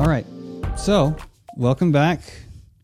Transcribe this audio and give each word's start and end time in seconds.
All 0.00 0.08
right. 0.08 0.24
So, 0.78 1.14
welcome 1.58 1.92
back. 1.92 2.22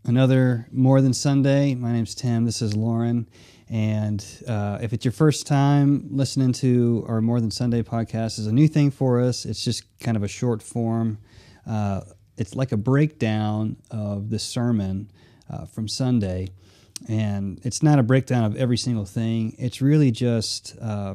Another 0.05 0.67
More 0.71 1.01
Than 1.01 1.15
Sunday. 1.15 1.75
My 1.75 1.91
name's 1.91 2.15
Tim. 2.15 2.45
This 2.45 2.61
is 2.61 2.77
Lauren. 2.77 3.27
And 3.71 4.23
uh, 4.47 4.81
if 4.83 4.93
it's 4.93 5.03
your 5.03 5.13
first 5.13 5.47
time 5.47 6.09
listening 6.11 6.53
to 6.53 7.07
our 7.09 7.23
More 7.23 7.41
Than 7.41 7.51
Sunday 7.51 7.83
podcast, 7.83 8.39
is 8.39 8.47
a 8.47 8.53
new 8.53 8.69
thing 8.69 8.91
for 8.91 9.19
us. 9.19 9.47
It's 9.47 9.65
just 9.65 9.85
kind 9.99 10.19
of 10.19 10.25
a 10.25 10.29
short 10.29 10.63
form. 10.63 11.17
Uh, 11.67 12.03
it's 12.37 12.55
like 12.55 12.73
a 12.73 12.77
breakdown 12.77 13.79
of 13.91 14.29
the 14.29 14.39
sermon 14.39 15.11
uh, 15.49 15.65
from 15.65 15.89
Sunday. 15.89 16.49
And 17.09 17.63
it's 17.65 17.83
not 17.83 17.99
a 17.99 18.03
breakdown 18.03 18.45
of 18.45 18.57
every 18.57 18.77
single 18.77 19.07
thing. 19.07 19.57
It's 19.59 19.81
really 19.81 20.11
just 20.11 20.77
uh, 20.83 21.15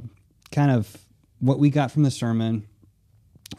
kind 0.51 0.71
of 0.71 0.97
what 1.37 1.59
we 1.59 1.69
got 1.69 1.91
from 1.91 2.01
the 2.01 2.11
sermon, 2.11 2.65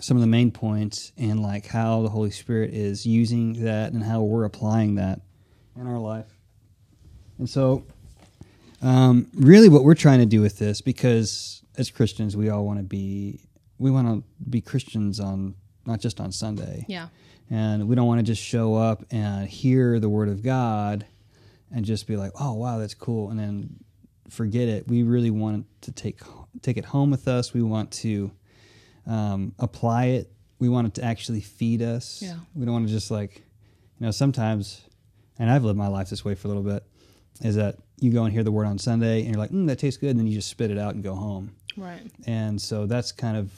some 0.03 0.17
of 0.17 0.21
the 0.21 0.27
main 0.27 0.51
points 0.51 1.13
and 1.17 1.41
like 1.41 1.67
how 1.67 2.03
the 2.03 2.09
Holy 2.09 2.31
Spirit 2.31 2.75
is 2.75 3.07
using 3.07 3.65
that 3.65 3.93
and 3.93 4.03
how 4.03 4.23
we're 4.23 4.45
applying 4.45 4.97
that 4.97 5.21
in 5.77 5.87
our 5.87 5.99
life. 5.99 6.27
And 7.39 7.49
so, 7.49 7.85
um, 8.83 9.29
really, 9.35 9.69
what 9.69 9.85
we're 9.85 9.95
trying 9.95 10.19
to 10.19 10.27
do 10.27 10.41
with 10.41 10.59
this, 10.59 10.81
because 10.81 11.63
as 11.79 11.91
Christians, 11.91 12.37
we 12.37 12.51
all 12.51 12.65
want 12.65 12.79
to 12.79 12.85
be, 12.85 13.41
we 13.79 13.91
want 13.91 14.09
to 14.09 14.51
be 14.51 14.61
Christians 14.61 15.21
on 15.21 15.55
not 15.87 16.01
just 16.01 16.21
on 16.21 16.33
Sunday. 16.33 16.85
Yeah. 16.89 17.09
And 17.51 17.89
we 17.89 17.95
don't 17.95 18.07
want 18.07 18.19
to 18.19 18.25
just 18.25 18.43
show 18.43 18.75
up 18.75 19.05
and 19.11 19.49
hear 19.49 20.01
the 20.01 20.09
Word 20.09 20.29
of 20.29 20.43
God 20.43 21.07
and 21.75 21.85
just 21.85 22.07
be 22.07 22.17
like, 22.17 22.33
oh, 22.41 22.55
wow, 22.55 22.79
that's 22.79 22.95
cool. 22.95 23.31
And 23.31 23.39
then 23.39 23.77
forget 24.29 24.69
it. 24.69 24.89
We 24.89 25.03
really 25.03 25.31
want 25.31 25.67
to 25.83 25.93
take, 25.93 26.21
take 26.61 26.77
it 26.77 26.87
home 26.87 27.11
with 27.11 27.29
us. 27.29 27.53
We 27.53 27.63
want 27.63 27.91
to, 27.93 28.31
um, 29.07 29.55
apply 29.59 30.07
it. 30.07 30.33
We 30.59 30.69
want 30.69 30.87
it 30.89 30.95
to 30.95 31.05
actually 31.05 31.41
feed 31.41 31.83
us. 31.83 32.21
Yeah. 32.23 32.37
We 32.55 32.65
don't 32.65 32.75
want 32.75 32.87
to 32.87 32.93
just 32.93 33.11
like, 33.11 33.37
you 33.99 34.07
know, 34.07 34.11
sometimes, 34.13 34.83
and 35.39 35.51
I've 35.51 35.65
lived 35.65 35.79
my 35.79 35.89
life 35.89 36.09
this 36.11 36.25
way 36.25 36.35
for 36.35 36.49
a 36.49 36.51
little 36.51 36.63
bit, 36.63 36.85
is 37.41 37.57
that 37.57 37.77
you 37.99 38.13
go 38.13 38.25
and 38.25 38.33
hear 38.33 38.43
the 38.45 38.53
word 38.53 38.67
on 38.67 38.79
Sunday 38.79 39.21
and 39.21 39.29
you're 39.31 39.39
like, 39.39 39.51
mm, 39.51 39.67
that 39.69 39.79
tastes 39.79 39.99
good. 39.99 40.11
And 40.11 40.19
then 40.21 40.27
you 40.27 40.35
just 40.35 40.49
spit 40.49 40.71
it 40.71 40.79
out 40.79 40.95
and 40.95 41.03
go 41.03 41.15
home. 41.15 41.55
Right. 41.77 42.03
And 42.27 42.61
so 42.61 42.87
that's 42.87 43.11
kind 43.13 43.37
of 43.37 43.51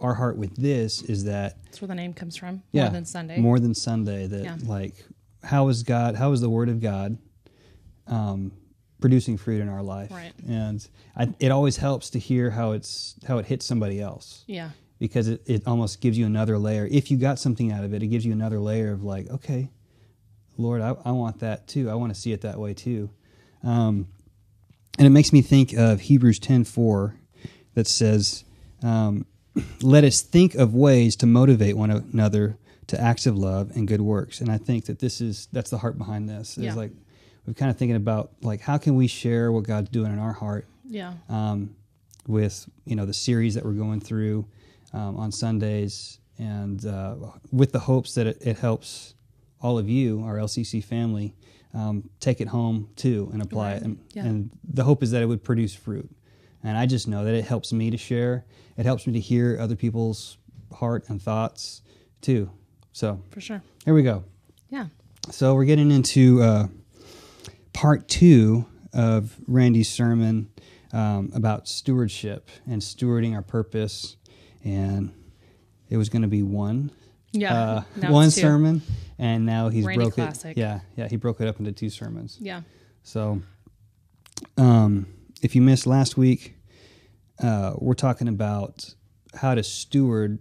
our 0.00 0.14
heart 0.14 0.36
with 0.36 0.54
this 0.56 1.02
is 1.02 1.24
that, 1.24 1.62
That's 1.64 1.80
where 1.80 1.88
the 1.88 1.94
name 1.94 2.12
comes 2.14 2.36
from. 2.36 2.62
yeah, 2.72 2.84
More 2.84 2.92
than 2.92 3.04
Sunday. 3.04 3.38
More 3.40 3.58
than 3.58 3.74
Sunday. 3.74 4.26
That 4.26 4.44
Yeah. 4.44 4.56
like, 4.64 4.94
how 5.42 5.68
is 5.68 5.82
God, 5.82 6.14
how 6.16 6.32
is 6.32 6.40
the 6.40 6.50
word 6.50 6.68
of 6.68 6.80
God 6.80 7.18
um, 8.06 8.52
producing 9.00 9.36
fruit 9.36 9.60
in 9.60 9.68
our 9.68 9.82
life? 9.82 10.10
Right. 10.10 10.32
And 10.48 10.86
I, 11.16 11.28
it 11.40 11.50
always 11.50 11.76
helps 11.78 12.10
to 12.10 12.18
hear 12.18 12.50
how 12.50 12.72
it's, 12.72 13.14
how 13.26 13.38
it 13.38 13.46
hits 13.46 13.64
somebody 13.66 14.00
else 14.00 14.44
Yeah. 14.46 14.70
Because 14.98 15.28
it, 15.28 15.42
it 15.46 15.62
almost 15.66 16.00
gives 16.00 16.16
you 16.18 16.26
another 16.26 16.58
layer. 16.58 16.86
If 16.90 17.10
you 17.10 17.16
got 17.16 17.38
something 17.38 17.70
out 17.72 17.84
of 17.84 17.92
it, 17.94 18.02
it 18.02 18.06
gives 18.08 18.24
you 18.24 18.32
another 18.32 18.58
layer 18.58 18.92
of 18.92 19.02
like, 19.04 19.28
okay, 19.30 19.68
Lord, 20.58 20.80
I, 20.80 20.94
I 21.04 21.12
want 21.12 21.40
that 21.40 21.66
too. 21.68 21.90
I 21.90 21.94
want 21.94 22.14
to 22.14 22.20
see 22.20 22.32
it 22.32 22.40
that 22.42 22.58
way 22.58 22.72
too. 22.74 23.10
Um, 23.62 24.08
and 24.98 25.06
it 25.06 25.10
makes 25.10 25.32
me 25.32 25.42
think 25.42 25.74
of 25.74 26.00
Hebrews 26.00 26.38
10 26.38 26.64
4 26.64 27.14
that 27.74 27.86
says, 27.86 28.44
um, 28.82 29.26
Let 29.82 30.04
us 30.04 30.20
think 30.22 30.54
of 30.54 30.74
ways 30.74 31.16
to 31.16 31.26
motivate 31.26 31.76
one 31.76 31.90
another 31.90 32.58
to 32.88 33.00
acts 33.00 33.26
of 33.26 33.36
love 33.38 33.72
and 33.74 33.88
good 33.88 34.00
works. 34.02 34.40
And 34.40 34.50
I 34.50 34.58
think 34.58 34.84
that 34.86 34.98
this 34.98 35.20
is, 35.20 35.48
that's 35.52 35.70
the 35.70 35.78
heart 35.78 35.96
behind 35.98 36.28
this. 36.28 36.56
Is 36.58 36.64
Yeah. 36.64 36.74
like, 36.74 36.92
we're 37.46 37.54
kind 37.54 37.70
of 37.70 37.76
thinking 37.78 37.96
about 37.96 38.32
like, 38.42 38.60
how 38.60 38.76
can 38.78 38.96
we 38.96 39.06
share 39.06 39.50
what 39.52 39.64
God's 39.64 39.88
doing 39.90 40.12
in 40.12 40.18
our 40.18 40.32
heart 40.32 40.66
Yeah. 40.88 41.14
um, 41.28 41.74
with 42.26 42.68
you 42.84 42.96
know 42.96 43.06
the 43.06 43.14
series 43.14 43.54
that 43.54 43.64
we're 43.64 43.72
going 43.72 44.00
through 44.00 44.46
um, 44.96 45.16
on 45.16 45.30
Sundays, 45.32 46.18
and 46.38 46.84
uh, 46.86 47.14
with 47.52 47.72
the 47.72 47.78
hopes 47.80 48.14
that 48.14 48.26
it, 48.26 48.38
it 48.40 48.58
helps 48.58 49.14
all 49.60 49.78
of 49.78 49.88
you, 49.88 50.22
our 50.24 50.36
LCC 50.36 50.82
family, 50.82 51.34
um, 51.74 52.08
take 52.20 52.40
it 52.40 52.48
home 52.48 52.88
too 52.96 53.28
and 53.32 53.42
apply 53.42 53.72
Right. 53.72 53.76
it. 53.76 53.82
And, 53.84 53.98
Yeah. 54.14 54.24
and 54.26 54.50
the 54.64 54.84
hope 54.84 55.02
is 55.02 55.10
that 55.10 55.22
it 55.22 55.26
would 55.26 55.42
produce 55.44 55.74
fruit. 55.74 56.08
And 56.62 56.76
I 56.78 56.86
just 56.86 57.06
know 57.08 57.24
that 57.24 57.34
it 57.34 57.44
helps 57.44 57.72
me 57.72 57.90
to 57.90 57.96
share. 57.96 58.44
It 58.76 58.86
helps 58.86 59.06
me 59.06 59.12
to 59.14 59.20
hear 59.20 59.58
other 59.60 59.76
people's 59.76 60.38
heart 60.72 61.04
and 61.08 61.20
thoughts 61.20 61.82
too. 62.20 62.50
So 62.92 63.20
For 63.30 63.40
sure. 63.40 63.62
here 63.84 63.94
we 63.94 64.02
go. 64.02 64.24
Yeah. 64.70 64.86
So 65.30 65.54
we're 65.54 65.64
getting 65.66 65.90
into 65.90 66.42
uh, 66.42 66.68
part 67.72 68.08
two 68.08 68.66
of 68.92 69.36
Randy's 69.46 69.88
sermon 69.90 70.48
um, 70.92 71.30
about 71.34 71.68
stewardship 71.68 72.48
and 72.66 72.80
stewarding 72.80 73.34
our 73.34 73.42
purpose, 73.42 74.16
and 74.66 75.12
it 75.88 75.96
was 75.96 76.08
going 76.08 76.22
to 76.22 76.28
be 76.28 76.42
one, 76.42 76.90
Yeah. 77.32 77.54
uh, 78.00 78.10
one 78.10 78.30
sermon, 78.30 78.82
and 79.18 79.46
now 79.46 79.68
he's 79.68 79.84
Randy 79.86 80.04
broke 80.04 80.14
classic. 80.14 80.56
it. 80.56 80.60
Yeah, 80.60 80.80
yeah, 80.96 81.08
he 81.08 81.16
broke 81.16 81.40
it 81.40 81.48
up 81.48 81.58
into 81.60 81.72
two 81.72 81.88
sermons. 81.90 82.36
Yeah. 82.40 82.62
So, 83.02 83.40
um, 84.56 85.06
if 85.42 85.54
you 85.54 85.62
missed 85.62 85.86
last 85.86 86.16
week, 86.16 86.56
uh, 87.42 87.74
we're 87.78 87.94
talking 87.94 88.28
about 88.28 88.94
how 89.34 89.54
to 89.54 89.62
steward 89.62 90.38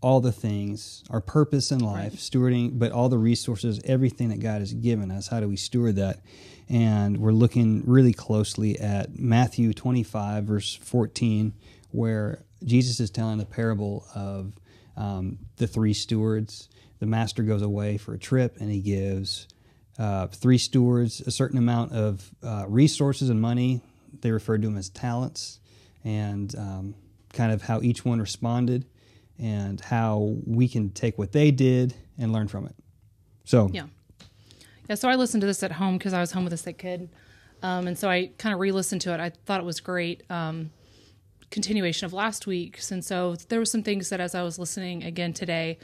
all 0.00 0.20
the 0.20 0.32
things, 0.32 1.02
our 1.08 1.20
purpose 1.20 1.70
in 1.72 1.78
life, 1.80 2.12
Right. 2.12 2.18
stewarding, 2.20 2.78
but 2.78 2.92
all 2.92 3.08
the 3.08 3.18
resources, 3.18 3.80
everything 3.84 4.28
that 4.30 4.40
God 4.40 4.60
has 4.60 4.74
given 4.74 5.10
us. 5.10 5.28
How 5.28 5.40
do 5.40 5.48
we 5.48 5.56
steward 5.56 5.96
that? 5.96 6.20
And 6.68 7.18
we're 7.18 7.32
looking 7.32 7.82
really 7.86 8.12
closely 8.12 8.78
at 8.78 9.18
Matthew 9.18 9.72
25, 9.72 10.44
verse 10.44 10.74
14, 10.74 11.52
where 11.94 12.42
Jesus 12.64 12.98
is 12.98 13.08
telling 13.08 13.38
the 13.38 13.44
parable 13.46 14.04
of 14.16 14.52
um, 14.96 15.38
the 15.56 15.66
three 15.68 15.94
stewards. 15.94 16.68
The 16.98 17.06
master 17.06 17.44
goes 17.44 17.62
away 17.62 17.98
for 17.98 18.14
a 18.14 18.18
trip 18.18 18.56
and 18.58 18.68
he 18.68 18.80
gives 18.80 19.46
uh, 19.96 20.26
three 20.26 20.58
stewards 20.58 21.20
a 21.20 21.30
certain 21.30 21.56
amount 21.56 21.92
of 21.92 22.28
uh, 22.42 22.64
resources 22.66 23.30
and 23.30 23.40
money. 23.40 23.80
They 24.22 24.32
referred 24.32 24.62
to 24.62 24.68
them 24.68 24.76
as 24.76 24.88
talents, 24.88 25.60
and 26.02 26.52
um, 26.56 26.94
kind 27.32 27.52
of 27.52 27.62
how 27.62 27.80
each 27.80 28.04
one 28.04 28.20
responded, 28.20 28.86
and 29.38 29.80
how 29.80 30.36
we 30.46 30.66
can 30.66 30.90
take 30.90 31.16
what 31.16 31.30
they 31.30 31.52
did 31.52 31.94
and 32.18 32.32
learn 32.32 32.48
from 32.48 32.66
it. 32.66 32.74
So, 33.44 33.70
Yeah. 33.72 33.86
Yeah. 34.88 34.96
So 34.96 35.08
I 35.08 35.14
listened 35.14 35.42
to 35.42 35.46
this 35.46 35.62
at 35.62 35.72
home 35.72 35.96
because 35.96 36.12
I 36.12 36.20
was 36.20 36.32
home 36.32 36.44
with 36.44 36.52
a 36.52 36.58
sick 36.58 36.78
kid. 36.78 37.08
Um, 37.62 37.86
and 37.86 37.96
so 37.96 38.10
I 38.10 38.30
kind 38.36 38.52
of 38.52 38.60
re 38.60 38.72
listened 38.72 39.00
to 39.02 39.14
it. 39.14 39.20
I 39.20 39.30
thought 39.46 39.60
it 39.60 39.66
was 39.66 39.80
great. 39.80 40.22
Um, 40.28 40.70
continuation 41.50 42.04
of 42.06 42.12
last 42.12 42.46
week's. 42.46 42.90
And 42.90 43.04
so 43.04 43.36
there 43.48 43.58
were 43.58 43.64
some 43.64 43.82
things 43.82 44.08
that 44.10 44.20
as 44.20 44.34
I 44.34 44.42
was 44.42 44.58
listening 44.58 45.04
again 45.04 45.32
today 45.32 45.78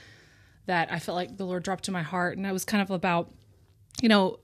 that 0.66 0.92
I 0.92 0.98
felt 0.98 1.16
like 1.16 1.36
the 1.36 1.44
Lord 1.46 1.62
dropped 1.62 1.84
to 1.84 1.92
my 1.92 2.02
heart. 2.02 2.36
And 2.36 2.46
I 2.46 2.52
was 2.52 2.64
kind 2.64 2.82
of 2.82 2.90
about, 2.90 3.30
you 4.02 4.08
know, 4.08 4.38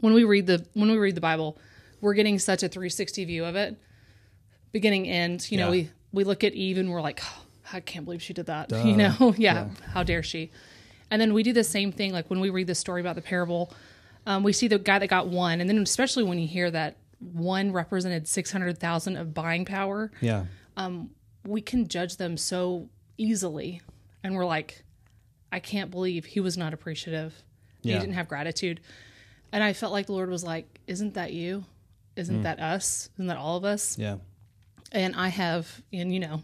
when 0.00 0.12
we 0.14 0.24
read 0.24 0.46
the 0.46 0.66
when 0.74 0.90
we 0.90 0.96
read 0.96 1.14
the 1.14 1.20
Bible, 1.20 1.58
we're 2.00 2.14
getting 2.14 2.38
such 2.38 2.62
a 2.62 2.68
360 2.68 3.24
view 3.24 3.44
of 3.44 3.56
it, 3.56 3.76
beginning 4.72 5.06
end. 5.08 5.50
You 5.50 5.58
know, 5.58 5.66
Yeah. 5.66 5.70
we 5.70 5.90
we 6.12 6.24
look 6.24 6.42
at 6.44 6.54
Eve 6.54 6.78
and 6.78 6.90
we're 6.90 7.02
like, 7.02 7.20
oh, 7.22 7.42
I 7.72 7.80
can't 7.80 8.04
believe 8.04 8.22
she 8.22 8.32
did 8.34 8.46
that. 8.46 8.70
You 8.84 8.96
know, 8.96 9.34
yeah, 9.38 9.68
how 9.92 10.02
dare 10.02 10.22
she? 10.22 10.50
And 11.10 11.20
then 11.20 11.34
we 11.34 11.42
do 11.42 11.52
the 11.52 11.64
same 11.64 11.90
thing, 11.92 12.12
like 12.12 12.30
when 12.30 12.40
we 12.40 12.50
read 12.50 12.66
the 12.68 12.74
story 12.74 13.00
about 13.00 13.16
the 13.16 13.22
parable, 13.22 13.72
um, 14.26 14.42
we 14.44 14.52
see 14.52 14.68
the 14.68 14.78
guy 14.78 14.98
that 15.00 15.08
got 15.08 15.26
one, 15.28 15.60
and 15.60 15.68
then 15.68 15.76
especially 15.78 16.22
when 16.24 16.38
you 16.38 16.46
hear 16.46 16.70
that 16.70 16.96
one 17.20 17.72
represented 17.72 18.26
six 18.26 18.50
hundred 18.50 18.78
thousand 18.78 19.16
of 19.16 19.34
buying 19.34 19.64
power, 19.64 20.10
yeah, 20.20 20.46
um, 20.76 21.10
we 21.46 21.60
can 21.60 21.88
judge 21.88 22.16
them 22.16 22.36
so 22.36 22.88
easily, 23.16 23.80
and 24.24 24.34
we're 24.34 24.46
like, 24.46 24.82
I 25.52 25.60
can't 25.60 25.90
believe 25.90 26.24
he 26.24 26.40
was 26.40 26.56
not 26.56 26.74
appreciative. 26.74 27.34
Yeah. 27.82 27.94
He 27.94 28.00
didn't 28.00 28.14
have 28.14 28.28
gratitude, 28.28 28.80
and 29.52 29.62
I 29.62 29.72
felt 29.72 29.92
like 29.92 30.06
the 30.06 30.12
Lord 30.12 30.30
was 30.30 30.44
like, 30.44 30.80
"Isn't 30.86 31.14
that 31.14 31.32
you? 31.32 31.64
Isn't 32.16 32.36
hmm. 32.36 32.42
that 32.42 32.60
us? 32.60 33.10
Isn't 33.14 33.26
that 33.26 33.36
all 33.36 33.56
of 33.56 33.64
us?" 33.64 33.98
yeah, 33.98 34.16
and 34.92 35.14
I 35.14 35.28
have, 35.28 35.82
and 35.92 36.12
you 36.12 36.20
know, 36.20 36.42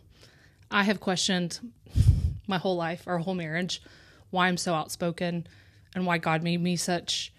I 0.70 0.82
have 0.82 1.00
questioned 1.00 1.60
my 2.46 2.58
whole 2.58 2.76
life, 2.76 3.04
our 3.06 3.18
whole 3.18 3.34
marriage, 3.34 3.82
why 4.30 4.48
I'm 4.48 4.56
so 4.56 4.74
outspoken, 4.74 5.46
and 5.94 6.06
why 6.06 6.18
God 6.18 6.42
made 6.42 6.60
me 6.60 6.76
such, 6.76 7.32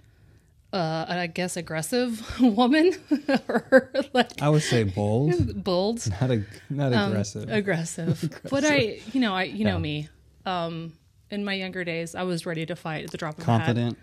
uh, 0.78 1.06
I 1.10 1.28
guess, 1.28 1.58
aggressive 1.58 2.40
woman, 2.40 2.94
or 3.48 3.92
like 4.14 4.42
I 4.42 4.50
would 4.50 4.62
say 4.64 4.84
bold, 4.84 5.64
bold, 5.64 6.08
not 6.22 6.32
a, 6.32 6.44
not 6.70 6.94
Um, 6.94 7.12
aggressive. 7.12 7.50
aggressive. 7.50 8.42
But 8.50 8.64
I, 8.66 9.00
you 9.14 9.20
know, 9.20 9.34
I, 9.34 9.44
you 9.44 9.66
know 9.66 9.80
me. 9.80 10.10
Um, 10.46 10.94
in 11.30 11.44
my 11.44 11.54
younger 11.56 11.84
days, 11.84 12.16
I 12.16 12.24
was 12.24 12.46
ready 12.46 12.66
to 12.66 12.76
fight 12.76 13.04
at 13.04 13.12
the 13.12 13.18
drop 13.18 13.38
of 13.38 13.44
a 13.48 13.52
hat. 13.52 13.58
Confident, 13.66 13.98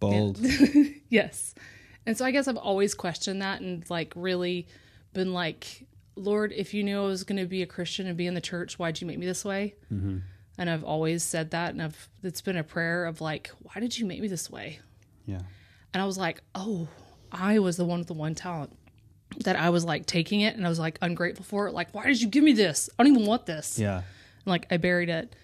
bold. 0.00 0.38
Yes. 1.08 1.54
And 2.06 2.16
so 2.16 2.24
I 2.24 2.30
guess 2.30 2.48
I've 2.48 2.56
always 2.56 2.94
questioned 2.94 3.42
that 3.42 3.60
and 3.60 3.84
like 3.90 4.12
really 4.16 4.66
been 5.12 5.32
like, 5.34 5.86
Lord, 6.14 6.52
if 6.52 6.72
you 6.72 6.82
knew 6.82 7.02
I 7.02 7.06
was 7.06 7.24
going 7.24 7.38
to 7.38 7.46
be 7.46 7.62
a 7.62 7.66
Christian 7.66 8.06
and 8.06 8.16
be 8.16 8.26
in 8.26 8.34
the 8.34 8.40
church, 8.40 8.78
why'd 8.78 9.00
you 9.00 9.06
make 9.06 9.18
me 9.18 9.26
this 9.26 9.44
way? 9.44 9.74
Mm-hmm. 9.92 10.18
And 10.56 10.70
I've 10.70 10.84
always 10.84 11.22
said 11.22 11.50
that. 11.50 11.72
And 11.74 11.82
I've, 11.82 12.08
it's 12.22 12.40
been 12.40 12.56
a 12.56 12.64
prayer 12.64 13.04
of 13.04 13.20
like, 13.20 13.50
why 13.60 13.80
did 13.80 13.98
you 13.98 14.06
make 14.06 14.20
me 14.20 14.28
this 14.28 14.48
way? 14.48 14.78
Yeah, 15.26 15.40
And 15.94 16.02
I 16.02 16.06
was 16.06 16.18
like, 16.18 16.40
oh, 16.54 16.88
I 17.32 17.58
was 17.58 17.76
the 17.76 17.84
one 17.84 17.98
with 18.00 18.08
the 18.08 18.14
one 18.14 18.34
talent 18.34 18.76
that 19.44 19.56
I 19.56 19.70
was 19.70 19.84
like 19.84 20.06
taking 20.06 20.40
it 20.40 20.56
and 20.56 20.64
I 20.64 20.68
was 20.68 20.78
like 20.78 20.98
ungrateful 21.02 21.44
for 21.44 21.66
it. 21.68 21.74
Like, 21.74 21.92
why 21.94 22.06
did 22.06 22.20
you 22.20 22.28
give 22.28 22.44
me 22.44 22.52
this? 22.52 22.88
I 22.98 23.02
don't 23.02 23.12
even 23.12 23.26
want 23.26 23.46
this. 23.46 23.78
yeah, 23.78 23.96
And, 23.98 24.04
like 24.46 24.66
I 24.70 24.76
buried 24.76 25.08
it. 25.08 25.34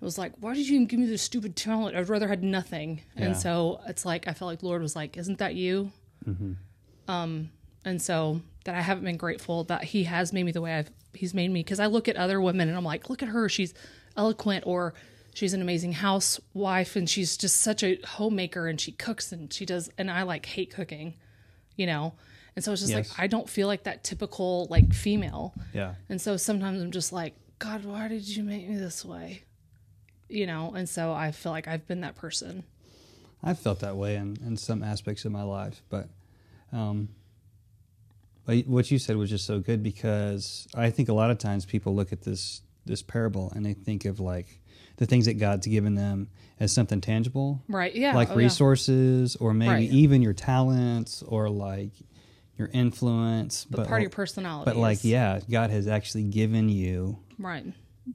It 0.00 0.04
was 0.04 0.18
like, 0.18 0.32
why 0.40 0.54
did 0.54 0.68
you 0.68 0.74
even 0.76 0.86
give 0.86 1.00
me 1.00 1.06
this 1.06 1.22
stupid 1.22 1.56
talent? 1.56 1.96
I'd 1.96 2.08
rather 2.08 2.28
had 2.28 2.42
nothing. 2.42 3.02
Yeah. 3.16 3.26
And 3.26 3.36
so 3.36 3.80
it's 3.86 4.04
like 4.04 4.28
I 4.28 4.32
felt 4.32 4.50
like 4.50 4.60
the 4.60 4.66
Lord 4.66 4.82
was 4.82 4.94
like, 4.94 5.16
"Isn't 5.16 5.38
that 5.38 5.54
you?" 5.54 5.90
Um, 7.08 7.50
and 7.84 8.00
so 8.02 8.40
that 8.64 8.74
I 8.74 8.80
haven't 8.80 9.04
been 9.04 9.16
grateful 9.16 9.64
that 9.64 9.84
He 9.84 10.04
has 10.04 10.32
made 10.32 10.44
me 10.44 10.52
the 10.52 10.60
way 10.60 10.74
I've 10.74 10.90
He's 11.14 11.32
made 11.32 11.50
me 11.50 11.60
because 11.60 11.80
I 11.80 11.86
look 11.86 12.08
at 12.08 12.16
other 12.16 12.40
women 12.42 12.68
and 12.68 12.76
I'm 12.76 12.84
like, 12.84 13.08
look 13.08 13.22
at 13.22 13.30
her, 13.30 13.48
she's 13.48 13.72
eloquent 14.18 14.64
or 14.66 14.92
she's 15.36 15.52
an 15.52 15.60
amazing 15.60 15.92
housewife 15.92 16.96
and 16.96 17.10
she's 17.10 17.36
just 17.36 17.58
such 17.58 17.82
a 17.82 17.98
homemaker 18.06 18.66
and 18.68 18.80
she 18.80 18.90
cooks 18.90 19.32
and 19.32 19.52
she 19.52 19.66
does 19.66 19.90
and 19.98 20.10
I 20.10 20.22
like 20.22 20.46
hate 20.46 20.70
cooking, 20.74 21.12
you 21.76 21.84
know. 21.86 22.14
And 22.56 22.64
so 22.64 22.72
it's 22.72 22.80
just 22.80 22.90
Yes. 22.94 23.10
like 23.10 23.20
I 23.20 23.26
don't 23.26 23.46
feel 23.46 23.66
like 23.66 23.82
that 23.82 24.02
typical 24.02 24.66
like 24.70 24.94
female. 24.94 25.52
Yeah. 25.74 25.96
And 26.08 26.18
so 26.18 26.38
sometimes 26.38 26.80
I'm 26.80 26.90
just 26.90 27.12
like, 27.12 27.34
God, 27.58 27.84
why 27.84 28.08
did 28.08 28.26
you 28.26 28.44
make 28.44 28.66
me 28.66 28.76
this 28.78 29.04
way? 29.04 29.42
You 30.30 30.46
know, 30.46 30.72
and 30.74 30.88
so 30.88 31.12
I 31.12 31.32
feel 31.32 31.52
like 31.52 31.68
I've 31.68 31.86
been 31.86 32.00
that 32.00 32.16
person. 32.16 32.64
I've 33.44 33.58
felt 33.58 33.80
that 33.80 33.94
way 33.96 34.16
in, 34.16 34.38
in 34.44 34.56
some 34.56 34.82
aspects 34.82 35.26
of 35.26 35.32
my 35.32 35.42
life, 35.42 35.82
but 35.90 36.08
um, 36.72 37.10
but 38.46 38.66
what 38.66 38.90
you 38.90 38.98
said 38.98 39.16
was 39.18 39.28
just 39.28 39.44
so 39.44 39.60
good 39.60 39.82
because 39.82 40.66
I 40.74 40.88
think 40.90 41.10
a 41.10 41.12
lot 41.12 41.30
of 41.30 41.36
times 41.38 41.66
people 41.66 41.94
look 41.94 42.10
at 42.10 42.22
this 42.22 42.62
this 42.86 43.02
parable 43.02 43.52
and 43.54 43.66
they 43.66 43.74
think 43.74 44.06
of 44.06 44.18
like 44.18 44.60
the 44.96 45.06
things 45.06 45.26
that 45.26 45.34
God's 45.34 45.66
given 45.66 45.94
them 45.94 46.28
as 46.58 46.72
something 46.72 47.00
tangible, 47.00 47.62
Right. 47.68 47.94
Yeah. 47.94 48.14
like 48.14 48.28
oh, 48.30 48.32
yeah. 48.32 48.38
resources 48.44 49.36
or 49.36 49.52
maybe 49.52 49.70
Right. 49.70 49.90
even 49.90 50.22
your 50.22 50.32
talents 50.32 51.22
or 51.22 51.50
like 51.50 51.92
your 52.56 52.70
influence, 52.72 53.66
But, 53.70 53.86
part 53.88 54.00
of 54.00 54.02
your 54.02 54.10
personality. 54.10 54.70
but 54.70 54.76
like 54.78 55.04
yeah, 55.04 55.40
God 55.50 55.70
has 55.70 55.86
actually 55.86 56.24
given 56.24 56.68
you 56.70 57.18
Right. 57.38 57.66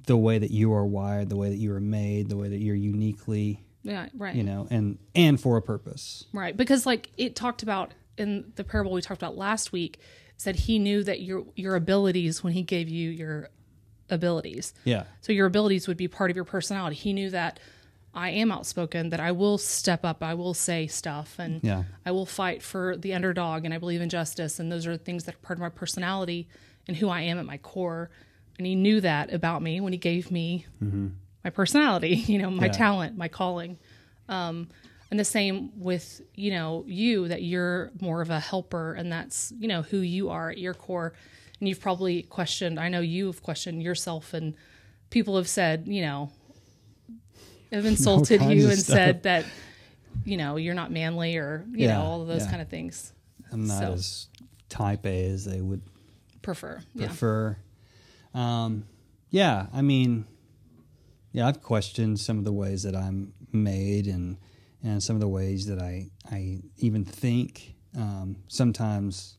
the 0.07 0.17
way 0.17 0.39
that 0.39 0.49
you 0.51 0.73
are 0.73 0.85
wired, 0.85 1.29
the 1.29 1.35
way 1.35 1.49
that 1.49 1.57
you 1.57 1.71
are 1.73 1.79
made, 1.79 2.29
the 2.29 2.37
way 2.37 2.49
that 2.49 2.57
you're 2.59 2.75
uniquely, 2.75 3.63
Yeah. 3.83 4.07
Right. 4.15 4.35
you 4.35 4.43
know, 4.43 4.67
and 4.71 4.97
and 5.13 5.39
for 5.39 5.57
a 5.57 5.61
purpose. 5.61 6.25
Right. 6.33 6.57
Because 6.57 6.85
like 6.87 7.11
it 7.17 7.35
talked 7.35 7.61
about 7.61 7.93
in 8.17 8.51
the 8.55 8.63
parable 8.63 8.91
we 8.93 9.01
talked 9.01 9.21
about 9.21 9.37
last 9.37 9.71
week, 9.71 9.99
said 10.37 10.55
he 10.55 10.79
knew 10.79 11.03
that 11.03 11.21
your 11.21 11.45
your 11.55 11.75
abilities 11.75 12.43
when 12.43 12.53
he 12.53 12.63
gave 12.63 12.89
you 12.89 13.11
your 13.11 13.49
abilities. 14.11 14.73
Yeah. 14.83 15.05
So 15.21 15.31
your 15.33 15.47
abilities 15.47 15.87
would 15.87 15.97
be 15.97 16.07
part 16.07 16.29
of 16.29 16.35
your 16.35 16.45
personality. 16.45 16.95
He 16.95 17.13
knew 17.13 17.29
that 17.31 17.59
I 18.13 18.29
am 18.31 18.51
outspoken, 18.51 19.09
that 19.09 19.21
I 19.21 19.31
will 19.31 19.57
step 19.57 20.03
up, 20.03 20.21
I 20.21 20.33
will 20.33 20.53
say 20.53 20.85
stuff, 20.87 21.35
and 21.39 21.61
Yeah. 21.63 21.83
I 22.05 22.11
will 22.11 22.25
fight 22.25 22.61
for 22.61 22.97
the 22.97 23.13
underdog, 23.13 23.63
and 23.65 23.73
I 23.73 23.77
believe 23.77 24.01
in 24.01 24.09
justice. 24.09 24.59
And 24.59 24.69
those 24.71 24.85
are 24.85 24.97
things 24.97 25.23
that 25.23 25.35
are 25.35 25.39
part 25.39 25.57
of 25.57 25.61
my 25.61 25.69
personality 25.69 26.47
and 26.87 26.97
who 26.97 27.07
I 27.09 27.21
am 27.21 27.39
at 27.39 27.45
my 27.45 27.57
core. 27.57 28.09
And 28.57 28.67
he 28.67 28.75
knew 28.75 28.99
that 29.01 29.33
about 29.33 29.61
me 29.61 29.79
when 29.79 29.93
he 29.93 29.97
gave 29.97 30.29
me 30.29 30.65
my 31.43 31.49
personality, 31.51 32.15
you 32.27 32.37
know, 32.37 32.51
my 32.51 32.65
Yeah. 32.65 32.71
talent, 32.73 33.17
my 33.17 33.29
calling. 33.29 33.77
Um, 34.27 34.67
and 35.09 35.19
the 35.19 35.25
same 35.25 35.71
with, 35.79 36.21
you 36.35 36.51
know, 36.51 36.83
you, 36.87 37.27
that 37.29 37.43
you're 37.43 37.91
more 38.01 38.21
of 38.21 38.29
a 38.29 38.39
helper, 38.39 38.93
and 38.93 39.11
that's, 39.11 39.53
you 39.57 39.67
know, 39.67 39.81
who 39.83 39.97
you 39.97 40.29
are 40.29 40.49
at 40.51 40.57
your 40.57 40.73
core. 40.73 41.13
And 41.61 41.69
you've 41.69 41.79
probably 41.79 42.23
questioned, 42.23 42.79
I 42.79 42.89
know 42.89 42.99
you've 43.01 43.41
questioned 43.43 43.81
yourself, 43.83 44.33
and 44.33 44.55
people 45.11 45.37
have 45.37 45.47
said, 45.47 45.83
you 45.87 46.01
know, 46.01 46.31
have 47.71 47.85
insulted 47.93 48.41
you 48.41 48.67
and 48.69 48.79
stuff. 48.79 48.95
said 48.95 49.23
that, 49.23 49.45
you 50.25 50.37
know, 50.37 50.55
you're 50.57 50.73
not 50.73 50.91
manly 50.91 51.37
or, 51.37 51.63
you 51.71 51.85
Yeah, 51.85 51.99
know, 51.99 52.03
all 52.03 52.21
of 52.23 52.27
those 52.27 52.41
yeah. 52.45 52.49
kind 52.49 52.61
of 52.63 52.67
things. 52.69 53.13
I'm 53.51 53.67
not 53.67 53.79
So- 53.79 53.93
as 53.93 54.27
type 54.69 55.05
A 55.05 55.25
as 55.27 55.45
they 55.45 55.61
would 55.61 55.81
Prefer. 56.41 56.81
Yeah. 56.95 57.05
prefer. 57.07 57.57
Um, 58.33 58.85
yeah, 59.29 59.67
I 59.71 59.83
mean, 59.83 60.25
yeah, 61.33 61.47
I've 61.47 61.61
questioned 61.61 62.19
some 62.19 62.39
of 62.39 62.43
the 62.45 62.51
ways 62.53 62.81
that 62.83 62.95
I'm 62.95 63.33
made 63.51 64.07
and 64.07 64.37
and 64.83 65.03
some 65.03 65.15
of 65.15 65.19
the 65.19 65.27
ways 65.27 65.67
that 65.67 65.77
I 65.79 66.09
I 66.31 66.61
even 66.77 67.05
think. 67.05 67.75
Um, 67.95 68.37
sometimes 68.47 69.37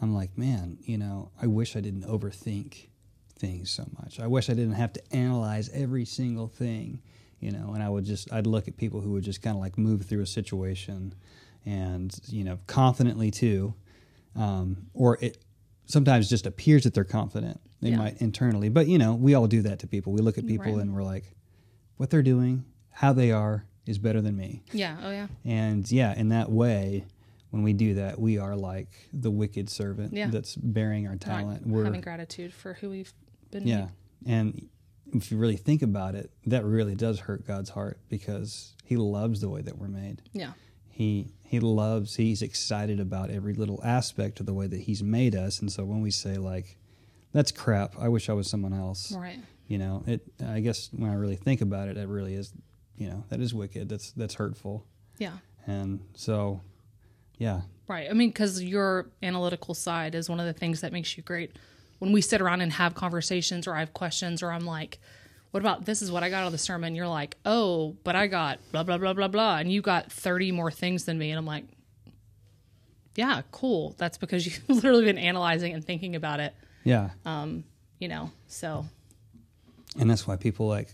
I'm 0.00 0.12
like, 0.14 0.36
man, 0.36 0.78
you 0.82 0.98
know, 0.98 1.30
I 1.40 1.46
wish 1.46 1.76
I 1.76 1.80
didn't 1.80 2.04
overthink 2.04 2.88
things 3.38 3.70
so 3.70 3.86
much. 4.00 4.20
I 4.20 4.26
wish 4.26 4.50
I 4.50 4.54
didn't 4.54 4.74
have 4.74 4.92
to 4.94 5.02
analyze 5.16 5.68
every 5.70 6.04
single 6.04 6.48
thing, 6.48 7.00
you 7.40 7.50
know. 7.50 7.72
And 7.74 7.82
I 7.82 7.88
would 7.88 8.04
just 8.04 8.32
I'd 8.32 8.46
look 8.46 8.68
at 8.68 8.76
people 8.76 9.00
who 9.00 9.12
would 9.12 9.24
just 9.24 9.42
kind 9.42 9.56
of 9.56 9.60
like 9.62 9.78
move 9.78 10.04
through 10.06 10.22
a 10.22 10.26
situation, 10.26 11.14
and 11.64 12.16
you 12.28 12.44
know, 12.44 12.58
confidently 12.66 13.30
too, 13.30 13.74
um, 14.36 14.86
or 14.94 15.18
it 15.20 15.38
sometimes 15.86 16.28
just 16.28 16.46
appears 16.46 16.84
that 16.84 16.94
they're 16.94 17.04
confident. 17.04 17.60
They 17.80 17.90
Yeah. 17.90 17.98
might 17.98 18.20
internally, 18.22 18.68
but 18.70 18.86
you 18.88 18.98
know, 18.98 19.14
we 19.14 19.34
all 19.34 19.46
do 19.46 19.62
that 19.62 19.78
to 19.80 19.86
people. 19.86 20.12
We 20.12 20.20
look 20.22 20.38
at 20.38 20.46
people 20.46 20.72
Right. 20.72 20.80
and 20.82 20.94
we're 20.94 21.02
like, 21.02 21.34
what 21.98 22.08
they're 22.10 22.22
doing, 22.22 22.64
how 22.90 23.12
they 23.12 23.30
are, 23.30 23.66
is 23.86 23.98
better 23.98 24.22
than 24.22 24.34
me. 24.36 24.62
Yeah. 24.72 24.96
Oh, 25.02 25.10
yeah. 25.10 25.26
And 25.44 25.90
yeah, 25.92 26.18
in 26.18 26.30
that 26.30 26.50
way, 26.50 27.04
when 27.54 27.62
we 27.62 27.72
do 27.72 27.94
that, 27.94 28.18
we 28.20 28.36
are 28.38 28.56
like 28.56 28.88
the 29.12 29.30
wicked 29.30 29.70
servant 29.70 30.12
Yeah. 30.12 30.26
that's 30.28 30.56
bearing 30.56 31.06
our 31.06 31.12
Not 31.12 31.20
talent. 31.20 31.66
We're 31.66 31.84
having 31.84 32.00
gratitude 32.00 32.52
for 32.52 32.74
who 32.74 32.90
we've 32.90 33.12
been. 33.52 33.66
yeah, 33.66 33.88
and 34.26 34.68
if 35.12 35.30
you 35.30 35.38
really 35.38 35.56
think 35.56 35.80
about 35.82 36.16
it, 36.16 36.30
that 36.46 36.64
really 36.64 36.96
does 36.96 37.20
hurt 37.20 37.46
God's 37.46 37.70
heart 37.70 37.98
because 38.08 38.74
He 38.84 38.96
loves 38.96 39.40
the 39.40 39.48
way 39.48 39.62
that 39.62 39.78
we're 39.78 39.88
made. 39.88 40.20
Yeah. 40.32 40.52
He 40.90 41.28
He 41.44 41.60
loves. 41.60 42.16
He's 42.16 42.42
excited 42.42 42.98
about 42.98 43.30
every 43.30 43.54
little 43.54 43.80
aspect 43.84 44.40
of 44.40 44.46
the 44.46 44.54
way 44.54 44.66
that 44.66 44.80
He's 44.80 45.02
made 45.02 45.36
us. 45.36 45.60
And 45.60 45.70
so 45.70 45.84
when 45.84 46.00
we 46.00 46.10
say 46.10 46.36
like, 46.38 46.76
"That's 47.32 47.52
crap," 47.52 47.96
I 47.98 48.08
wish 48.08 48.28
I 48.28 48.32
was 48.32 48.50
someone 48.50 48.72
else. 48.72 49.12
Right. 49.12 49.38
You 49.68 49.78
know, 49.78 50.02
it. 50.06 50.22
I 50.44 50.58
guess 50.60 50.90
when 50.92 51.08
I 51.10 51.14
really 51.14 51.36
think 51.36 51.60
about 51.60 51.88
it, 51.88 51.96
it 51.96 52.08
really 52.08 52.34
is. 52.34 52.52
You 52.96 53.08
know, 53.10 53.24
that 53.28 53.40
is 53.40 53.54
wicked. 53.54 53.88
That's 53.88 54.10
that's 54.12 54.34
hurtful. 54.34 54.84
Yeah. 55.18 55.38
And 55.66 56.00
so, 56.14 56.60
yeah, 57.38 57.62
Right. 57.86 58.08
I 58.08 58.14
mean, 58.14 58.30
because 58.30 58.62
your 58.62 59.10
analytical 59.22 59.74
side 59.74 60.14
is 60.14 60.30
one 60.30 60.40
of 60.40 60.46
the 60.46 60.54
things 60.54 60.80
that 60.80 60.92
makes 60.92 61.16
you 61.16 61.22
great. 61.22 61.52
When 61.98 62.12
we 62.12 62.22
sit 62.22 62.40
around 62.40 62.62
and 62.62 62.72
have 62.72 62.94
conversations, 62.94 63.66
or 63.66 63.74
I 63.74 63.80
have 63.80 63.92
questions, 63.92 64.42
or 64.42 64.50
I'm 64.50 64.64
like, 64.64 64.98
"What 65.50 65.60
about 65.60 65.84
this? 65.84 66.00
Is 66.00 66.10
what 66.10 66.22
I 66.22 66.30
got 66.30 66.42
out 66.42 66.46
of 66.46 66.52
the 66.52 66.58
sermon?" 66.58 66.94
You're 66.94 67.08
like, 67.08 67.36
"Oh, 67.44 67.96
but 68.02 68.16
I 68.16 68.26
got 68.26 68.58
blah 68.72 68.82
blah 68.84 68.96
blah 68.96 69.12
blah 69.12 69.28
blah," 69.28 69.58
and 69.58 69.70
you 69.70 69.82
got 69.82 70.10
30 70.10 70.50
more 70.50 70.70
things 70.70 71.04
than 71.04 71.18
me, 71.18 71.30
and 71.30 71.38
I'm 71.38 71.44
like, 71.46 71.64
"Yeah, 73.16 73.42
cool. 73.52 73.94
That's 73.98 74.16
because 74.18 74.46
you've 74.46 74.62
literally 74.68 75.04
been 75.04 75.18
analyzing 75.18 75.74
and 75.74 75.84
thinking 75.84 76.16
about 76.16 76.40
it." 76.40 76.54
yeah. 76.84 77.10
Um, 77.26 77.64
You 77.98 78.08
know. 78.08 78.30
So 78.48 78.86
and 79.98 80.10
that's 80.10 80.26
why 80.26 80.36
people 80.36 80.66
like 80.68 80.88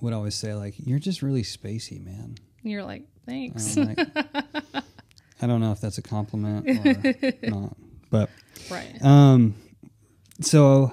would 0.00 0.12
always 0.12 0.34
say 0.34 0.54
like, 0.54 0.74
"You're 0.78 0.98
just 0.98 1.22
really 1.22 1.42
spacey, 1.42 2.04
man." 2.04 2.36
you're 2.62 2.84
like, 2.84 3.04
"Thanks." 3.24 3.76
I 5.44 5.46
don't 5.46 5.60
know 5.60 5.72
if 5.72 5.80
that's 5.80 5.98
a 5.98 6.02
compliment 6.02 6.66
or 6.66 7.32
not, 7.50 7.76
but 8.10 8.30
right. 8.70 8.94
um, 9.04 9.54
so 10.40 10.92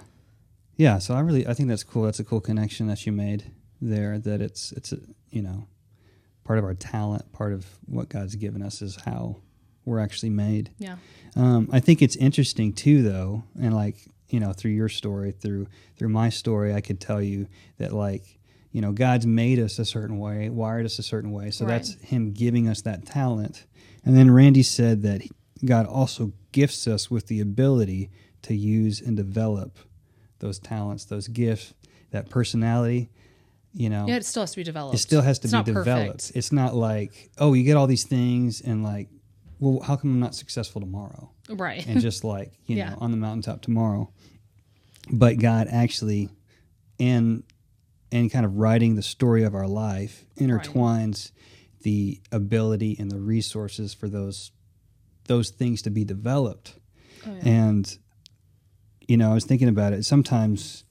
yeah, 0.75 1.00
so 1.00 1.13
I 1.13 1.22
really 1.22 1.48
I 1.48 1.53
think 1.53 1.70
that's 1.70 1.84
cool. 1.84 2.03
That's 2.03 2.20
a 2.20 2.25
cool 2.25 2.41
connection 2.41 2.88
that 2.88 3.05
you 3.05 3.13
made 3.13 3.46
there. 3.81 4.20
That 4.20 4.41
it's 4.41 4.74
it's 4.74 4.91
a, 4.91 4.98
you 5.29 5.41
know 5.41 5.67
part 6.43 6.60
of 6.60 6.65
our 6.65 6.74
talent, 6.74 7.31
part 7.31 7.53
of 7.53 7.65
what 7.86 8.10
God's 8.10 8.36
given 8.36 8.62
us 8.62 8.81
is 8.81 8.98
how 9.05 9.38
we're 9.86 10.00
actually 10.00 10.31
made. 10.31 10.72
Yeah. 10.79 10.98
Um, 11.36 11.70
I 11.72 11.79
think 11.79 12.01
it's 12.01 12.15
interesting 12.17 12.74
too, 12.74 13.03
though, 13.03 13.46
and 13.58 13.74
like 13.74 13.96
you 14.27 14.41
know, 14.41 14.51
through 14.51 14.72
your 14.72 14.89
story, 14.89 15.31
through 15.31 15.67
through 15.98 16.10
my 16.10 16.27
story, 16.27 16.74
I 16.74 16.81
could 16.81 17.00
tell 17.00 17.22
you 17.22 17.48
that 17.77 17.93
like 17.93 18.38
you 18.74 18.81
know, 18.81 18.91
God's 18.91 19.25
made 19.27 19.60
us 19.60 19.79
a 19.79 19.86
certain 19.86 20.17
way, 20.17 20.50
wired 20.50 20.86
us 20.86 20.98
a 21.00 21.03
certain 21.03 21.31
way, 21.31 21.51
so 21.51 21.65
Right. 21.65 21.74
that's 21.74 21.96
Him 22.01 22.31
giving 22.34 22.67
us 22.67 22.81
that 22.81 23.05
talent. 23.05 23.65
And 24.05 24.15
then 24.15 24.31
Randy 24.31 24.63
said 24.63 25.01
that 25.03 25.22
God 25.63 25.86
also 25.86 26.34
gifts 26.51 26.88
us 26.88 27.10
with 27.12 27.27
the 27.27 27.39
ability 27.39 28.10
to 28.43 28.55
use 28.55 29.00
and 29.01 29.15
develop 29.15 29.77
those 30.39 30.58
talents, 30.60 31.05
those 31.05 31.27
gifts, 31.27 31.74
that 32.12 32.29
personality. 32.29 33.10
You 33.74 33.89
know, 33.89 34.05
Yeah, 34.08 34.17
it 34.17 34.25
still 34.25 34.43
has 34.43 34.51
to 34.51 34.58
be 34.58 34.63
developed. 34.63 34.96
it 34.96 34.98
still 34.98 35.22
has 35.22 35.39
to 35.39 35.46
It's 35.48 35.53
be 35.55 35.63
developed. 35.63 36.08
perfect. 36.20 36.31
It's 36.36 36.51
not 36.51 36.75
like, 36.75 37.29
oh, 37.38 37.53
you 37.53 37.63
get 37.63 37.77
all 37.77 37.88
these 37.88 38.03
things 38.03 38.60
and 38.60 38.84
like, 38.84 39.08
well, 39.60 39.79
how 39.81 39.96
come 39.96 40.12
I'm 40.12 40.20
not 40.20 40.36
successful 40.36 40.81
tomorrow? 40.81 41.29
Right. 41.48 41.86
And 41.88 42.01
just 42.01 42.24
like, 42.24 42.51
you 42.65 42.77
Yeah. 42.77 42.89
know, 42.89 42.98
on 43.00 43.12
the 43.12 43.17
mountaintop 43.17 43.62
tomorrow. 43.62 44.10
But 45.12 45.39
God 45.39 45.67
actually 45.72 46.29
in 46.98 47.43
and 48.12 48.29
kind 48.29 48.46
of 48.46 48.58
writing 48.58 48.96
the 48.96 49.01
story 49.03 49.43
of 49.43 49.55
our 49.55 49.67
life 49.67 50.25
intertwines 50.38 51.31
the 51.83 52.21
ability 52.31 52.95
and 53.00 53.11
the 53.11 53.19
resources 53.19 53.93
for 53.93 54.07
those 54.09 54.51
those 55.25 55.50
things 55.50 55.81
to 55.83 55.89
be 55.89 56.03
developed. 56.03 56.79
Oh, 57.25 57.33
yeah. 57.33 57.50
And 57.50 57.97
you 59.07 59.17
know, 59.17 59.31
I 59.31 59.33
was 59.33 59.45
thinking 59.45 59.67
about 59.67 59.93
it. 59.93 60.05
Sometimes 60.05 60.83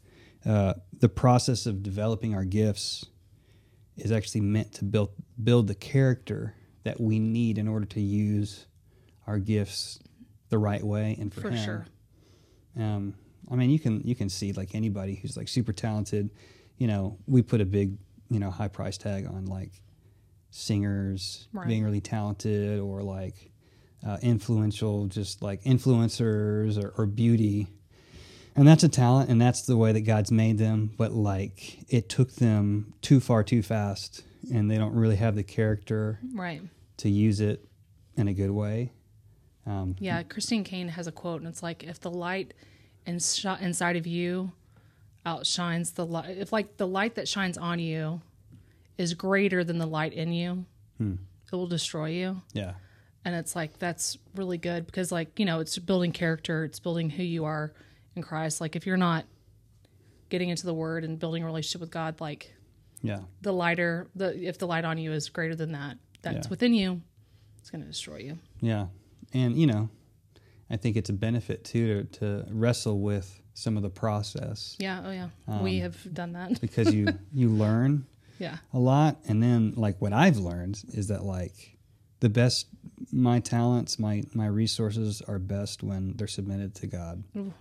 uh, 0.44 0.74
the 0.98 1.08
process 1.08 1.66
of 1.66 1.82
developing 1.82 2.34
our 2.34 2.44
gifts 2.44 3.06
is 3.96 4.12
actually 4.12 4.42
meant 4.42 4.72
to 4.74 4.84
build 4.84 5.10
build 5.42 5.66
the 5.68 5.74
character 5.74 6.54
that 6.84 7.00
we 7.00 7.18
need 7.18 7.58
in 7.58 7.68
order 7.68 7.86
to 7.86 8.00
use 8.00 8.66
our 9.26 9.38
gifts 9.38 9.98
the 10.48 10.58
right 10.58 10.82
way 10.82 11.16
and 11.20 11.32
for, 11.32 11.42
For 11.42 11.50
him. 11.50 11.64
sure. 11.64 11.86
Um, 12.76 13.14
I 13.50 13.56
mean, 13.56 13.70
you 13.70 13.78
can 13.78 14.00
you 14.04 14.14
can 14.14 14.28
see 14.28 14.52
like 14.52 14.74
anybody 14.74 15.16
who's 15.16 15.36
like 15.36 15.48
super 15.48 15.72
talented. 15.72 16.30
You 16.78 16.86
know, 16.86 17.18
we 17.26 17.42
put 17.42 17.60
a 17.60 17.66
big 17.66 17.98
you 18.30 18.38
know 18.38 18.50
high 18.50 18.68
price 18.68 18.96
tag 18.96 19.26
on 19.26 19.46
like 19.46 19.72
singers 20.50 21.48
Right. 21.52 21.66
being 21.68 21.84
really 21.84 22.00
talented 22.00 22.80
or 22.80 23.02
like 23.02 23.50
uh, 24.06 24.16
influential, 24.22 25.06
just 25.06 25.42
like 25.42 25.62
influencers 25.64 26.82
or, 26.82 26.92
or 26.96 27.06
beauty. 27.06 27.68
And 28.56 28.66
that's 28.66 28.82
a 28.82 28.88
talent, 28.88 29.30
and 29.30 29.40
that's 29.40 29.62
the 29.62 29.76
way 29.76 29.92
that 29.92 30.00
God's 30.02 30.32
made 30.32 30.58
them. 30.58 30.90
But 30.96 31.12
like, 31.12 31.78
it 31.92 32.08
took 32.08 32.32
them 32.32 32.94
too 33.00 33.20
far 33.20 33.44
too 33.44 33.62
fast, 33.62 34.22
and 34.52 34.70
they 34.70 34.76
don't 34.78 34.94
really 34.94 35.16
have 35.16 35.34
the 35.36 35.42
character 35.44 36.18
Right. 36.34 36.62
to 36.98 37.08
use 37.08 37.40
it 37.40 37.64
in 38.16 38.26
a 38.28 38.32
good 38.34 38.50
way. 38.50 38.92
Um, 39.66 39.94
Yeah, 39.98 40.22
Christine 40.24 40.64
Caine 40.64 40.88
has 40.88 41.06
a 41.06 41.12
quote, 41.12 41.40
and 41.40 41.48
it's 41.48 41.62
like, 41.62 41.84
if 41.84 42.00
the 42.00 42.10
light 42.10 42.54
in 43.06 43.14
inside 43.60 43.96
of 43.96 44.06
you 44.06 44.52
outshines 45.24 45.92
the 45.92 46.06
light, 46.06 46.36
if 46.38 46.52
like 46.52 46.76
the 46.76 46.86
light 46.86 47.14
that 47.14 47.28
shines 47.28 47.56
on 47.58 47.78
you 47.78 48.20
is 49.00 49.14
greater 49.14 49.64
than 49.64 49.78
the 49.78 49.86
light 49.86 50.12
in 50.12 50.32
you, 50.32 50.64
Hmm. 50.98 51.14
it 51.50 51.56
will 51.56 51.66
destroy 51.66 52.10
you. 52.10 52.42
yeah, 52.52 52.74
And 53.24 53.34
it's 53.34 53.56
like, 53.56 53.78
that's 53.78 54.18
really 54.34 54.58
good 54.58 54.84
because, 54.86 55.10
like, 55.10 55.38
you 55.38 55.46
know, 55.46 55.60
it's 55.60 55.78
building 55.78 56.12
character, 56.12 56.64
it's 56.64 56.78
building 56.78 57.08
who 57.10 57.22
you 57.22 57.44
are 57.46 57.72
in 58.14 58.22
Christ. 58.22 58.60
Like, 58.60 58.76
if 58.76 58.86
you're 58.86 58.96
not 58.98 59.24
getting 60.28 60.48
into 60.50 60.66
the 60.66 60.74
word 60.74 61.04
and 61.04 61.18
building 61.18 61.42
a 61.42 61.46
relationship 61.46 61.80
with 61.80 61.90
God, 61.90 62.20
like, 62.20 62.52
yeah, 63.02 63.20
the 63.40 63.52
lighter, 63.52 64.06
the 64.14 64.36
if 64.46 64.58
the 64.58 64.66
light 64.66 64.84
on 64.84 64.98
you 64.98 65.12
is 65.12 65.28
greater 65.30 65.54
than 65.56 65.72
that, 65.72 65.96
that's 66.22 66.46
Yeah. 66.46 66.50
within 66.50 66.74
you, 66.74 67.00
it's 67.58 67.70
going 67.70 67.80
to 67.82 67.86
destroy 67.88 68.18
you. 68.18 68.38
yeah. 68.60 68.86
And 69.32 69.56
you 69.56 69.66
know, 69.66 69.88
I 70.68 70.76
think 70.76 70.96
it's 70.96 71.08
a 71.08 71.12
benefit 71.14 71.64
too 71.64 72.04
to, 72.04 72.18
to 72.18 72.46
wrestle 72.50 73.00
with 73.00 73.40
some 73.54 73.76
of 73.76 73.82
the 73.82 73.90
process 73.90 74.76
Yeah. 74.78 75.02
Oh, 75.04 75.10
yeah. 75.10 75.28
Um, 75.48 75.62
we 75.62 75.78
have 75.78 76.12
done 76.12 76.32
that. 76.32 76.60
because 76.60 76.92
you 76.94 77.08
you 77.32 77.48
learn 77.48 78.06
Yeah. 78.40 78.56
a 78.72 78.78
lot 78.78 79.18
and 79.28 79.40
then 79.42 79.74
like 79.76 80.00
what 80.00 80.12
i've 80.12 80.38
learned 80.38 80.82
is 80.94 81.06
that 81.08 81.22
like 81.24 81.76
the 82.20 82.28
best 82.28 82.66
my 83.12 83.38
talents 83.40 83.98
my 83.98 84.22
my 84.34 84.46
resources 84.46 85.22
are 85.28 85.38
best 85.38 85.82
when 85.82 86.16
they're 86.16 86.26
submitted 86.26 86.74
to 86.76 86.86
god 86.86 87.22
Ooh. 87.36 87.52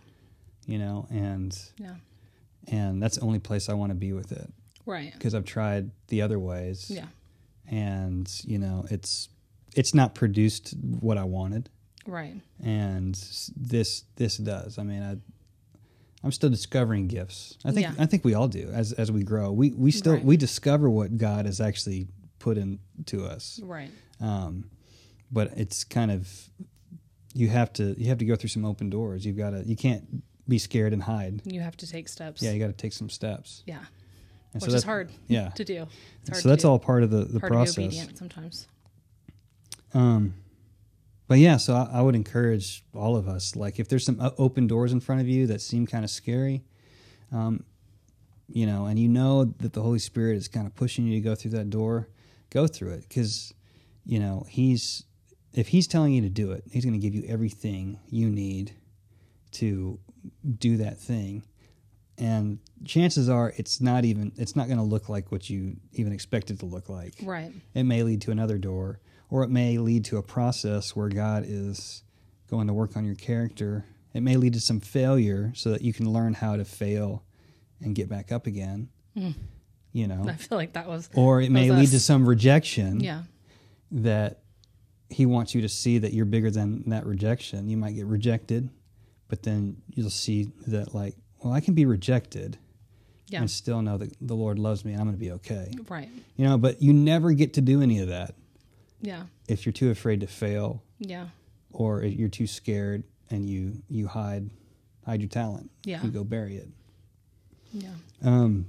you 0.66 0.80
know 0.80 1.06
and 1.12 1.52
Yeah. 1.78 1.96
and 2.68 3.04
that's 3.04 3.18
the 3.18 3.24
only 3.24 3.40
place 3.40 3.68
i 3.70 3.74
want 3.74 3.92
to 3.92 3.96
be 3.96 4.14
with 4.14 4.32
it 4.32 4.50
Right. 4.86 5.12
because 5.14 5.36
i've 5.36 5.46
tried 5.46 5.92
the 6.08 6.22
other 6.22 6.40
ways 6.40 6.90
Yeah. 6.90 7.06
and 7.70 8.30
you 8.46 8.58
know 8.58 8.86
it's 8.90 9.30
it's 9.76 9.94
not 9.94 10.16
produced 10.16 10.74
what 11.02 11.18
i 11.18 11.24
wanted 11.26 11.70
Right. 12.08 12.42
and 12.64 13.16
this 13.56 14.04
this 14.16 14.38
does 14.38 14.78
i 14.80 14.84
mean 14.84 15.04
i 15.04 15.18
i'm 16.24 16.32
still 16.32 16.50
discovering 16.50 17.08
gifts 17.08 17.58
i 17.66 17.72
think 17.72 17.88
Yeah. 17.88 17.94
i 18.04 18.06
think 18.06 18.24
we 18.26 18.34
all 18.34 18.48
do 18.48 18.70
as 18.74 18.92
as 18.94 19.12
we 19.12 19.24
grow 19.24 19.52
we 19.52 19.72
we 19.72 19.92
still 19.92 20.14
Right. 20.14 20.26
we 20.26 20.38
discover 20.38 20.90
what 20.90 21.18
god 21.18 21.46
has 21.46 21.60
actually 21.62 22.08
put 22.40 22.58
into 22.58 23.26
us 23.26 23.60
Right. 23.64 23.90
um 24.20 24.70
but 25.32 25.52
it's 25.58 25.84
kind 25.84 26.12
of 26.12 26.28
you 27.34 27.48
have 27.50 27.72
to 27.74 27.96
you 28.02 28.08
have 28.10 28.18
to 28.20 28.26
go 28.26 28.36
through 28.36 28.50
some 28.50 28.66
open 28.66 28.90
doors 28.90 29.26
you've 29.26 29.38
got 29.38 29.52
to 29.52 29.64
you 29.64 29.76
can't 29.76 30.24
be 30.48 30.58
scared 30.58 30.94
and 30.94 31.04
hide 31.04 31.42
You 31.46 31.62
have 31.62 31.78
to 31.78 31.88
take 31.88 32.08
steps. 32.10 32.42
yeah 32.42 32.52
you 32.52 32.60
got 32.60 32.68
to 32.68 32.74
take 32.74 32.94
some 32.94 33.10
steps 33.10 33.62
Yeah. 33.68 33.80
and 34.54 34.62
Which 34.64 34.74
is 34.74 34.84
hard 34.84 35.12
yeah 35.28 35.50
to 35.50 35.64
do. 35.64 35.86
It's 36.22 36.30
hard 36.32 36.42
so 36.44 36.50
that's 36.50 36.64
do. 36.64 36.70
all 36.70 36.80
part 36.80 37.04
of 37.04 37.12
the 37.12 37.24
the 37.26 37.40
hard 37.40 37.52
process 37.54 38.08
sometimes. 38.16 38.68
Um, 39.94 40.34
but 41.30 41.38
yeah, 41.38 41.56
so 41.58 41.76
I, 41.76 42.00
I 42.00 42.02
would 42.02 42.16
encourage 42.16 42.84
all 42.94 43.16
of 43.16 43.28
us, 43.30 43.56
like 43.56 43.80
if 43.80 43.88
there's 43.88 44.04
some 44.04 44.20
open 44.38 44.68
doors 44.68 44.92
in 44.92 45.00
front 45.00 45.22
of 45.22 45.28
you 45.28 45.46
that 45.48 45.62
seem 45.62 45.86
kind 45.88 46.04
of 46.04 46.10
scary, 46.10 46.64
um, 47.32 47.64
you 48.52 48.66
know, 48.66 48.88
and 48.88 48.98
you 49.00 49.08
know 49.08 49.46
that 49.46 49.74
the 49.74 49.82
Holy 49.84 50.00
Spirit 50.00 50.36
is 50.38 50.48
kind 50.48 50.66
of 50.66 50.76
pushing 50.76 51.06
you 51.06 51.14
to 51.14 51.22
go 51.22 51.36
through 51.36 51.52
that 51.52 51.70
door, 51.70 52.10
go 52.50 52.66
through 52.66 52.94
it 52.94 53.06
because, 53.08 53.54
you 54.06 54.20
know, 54.20 54.46
He's 54.50 55.04
if 55.54 55.68
He's 55.70 55.86
telling 55.88 56.14
you 56.14 56.22
to 56.24 56.30
do 56.30 56.52
it, 56.52 56.64
He's 56.72 56.84
going 56.84 57.00
to 57.00 57.00
give 57.00 57.14
you 57.14 57.24
everything 57.28 58.00
you 58.10 58.28
need 58.30 58.74
to 59.52 60.00
do 60.58 60.78
that 60.78 61.00
thing. 61.00 61.44
And 62.18 62.60
chances 62.84 63.30
are, 63.30 63.54
it's 63.56 63.80
not 63.80 64.04
even 64.04 64.32
it's 64.36 64.56
not 64.56 64.66
going 64.66 64.80
to 64.80 64.84
look 64.84 65.10
like 65.10 65.32
what 65.32 65.48
you 65.50 65.78
even 65.94 66.12
expect 66.12 66.50
it 66.50 66.60
to 66.60 66.66
look 66.66 66.90
like 66.90 67.14
Right. 67.22 67.54
it 67.76 67.84
may 67.84 68.02
lead 68.02 68.22
to 68.22 68.32
another 68.32 68.58
door 68.58 69.00
or 69.30 69.44
it 69.44 69.50
may 69.50 69.78
lead 69.78 70.06
to 70.06 70.18
a 70.18 70.24
process 70.24 70.96
where 70.96 71.10
god 71.10 71.44
is 71.48 72.04
going 72.50 72.68
to 72.68 72.74
work 72.74 72.96
on 72.98 73.06
your 73.06 73.16
character 73.16 73.86
it 74.14 74.22
may 74.22 74.36
lead 74.36 74.54
to 74.54 74.60
some 74.60 74.80
failure 74.80 75.52
so 75.56 75.70
that 75.72 75.82
you 75.82 75.94
can 75.94 76.12
learn 76.12 76.34
how 76.34 76.56
to 76.56 76.66
fail 76.66 77.24
and 77.82 77.96
get 77.96 78.10
back 78.10 78.32
up 78.32 78.48
again 78.48 78.90
mm. 79.16 79.34
you 79.92 80.08
know 80.08 80.26
I 80.28 80.34
feel 80.34 80.58
like 80.58 80.74
that 80.74 80.88
was 80.88 81.10
or 81.14 81.42
it 81.42 81.52
may 81.52 81.72
lead 81.72 81.84
us. 81.86 81.92
to 81.92 82.00
some 82.00 82.28
rejection 82.28 83.00
yeah. 83.00 83.24
that 83.92 84.40
he 85.10 85.26
wants 85.26 85.56
you 85.56 85.62
to 85.62 85.70
see 85.70 85.98
that 86.00 86.14
you're 86.14 86.26
bigger 86.26 86.52
than 86.52 86.90
that 86.90 87.06
rejection 87.06 87.70
you 87.70 87.78
might 87.78 87.96
get 87.96 88.06
rejected 88.06 88.70
but 89.28 89.44
then 89.44 89.78
you'll 89.94 90.10
see 90.10 90.52
that 90.68 90.94
like 90.94 91.16
well 91.44 91.54
i 91.54 91.60
can 91.60 91.74
be 91.74 91.86
rejected 91.86 92.58
Yeah. 93.28 93.40
and 93.42 93.50
still 93.50 93.82
know 93.82 93.98
that 93.98 94.16
the 94.20 94.36
lord 94.36 94.60
loves 94.60 94.84
me 94.84 94.92
and 94.94 95.02
i'm 95.02 95.08
going 95.08 95.18
to 95.18 95.20
be 95.20 95.32
okay 95.34 95.72
Right. 95.88 96.10
you 96.36 96.46
know 96.48 96.58
but 96.58 96.82
you 96.82 96.94
never 96.94 97.32
get 97.34 97.54
to 97.54 97.62
do 97.62 97.82
any 97.82 98.00
of 98.00 98.10
that 98.10 98.36
Yeah. 99.02 99.24
if 99.48 99.66
you're 99.66 99.74
too 99.74 99.90
afraid 99.92 100.20
to 100.22 100.28
fail 100.28 100.84
Yeah. 101.00 101.28
or 101.72 102.04
if 102.04 102.14
you're 102.14 102.30
too 102.30 102.48
scared 102.48 103.04
and 103.30 103.50
you 103.50 103.82
you 103.90 104.08
hide 104.08 104.50
hide 105.06 105.22
your 105.22 105.30
talent 105.30 105.72
Yeah. 105.86 106.04
you 106.04 106.10
go 106.12 106.24
bury 106.24 106.58
it 106.58 106.68
Yeah. 107.72 107.94
um 108.22 108.68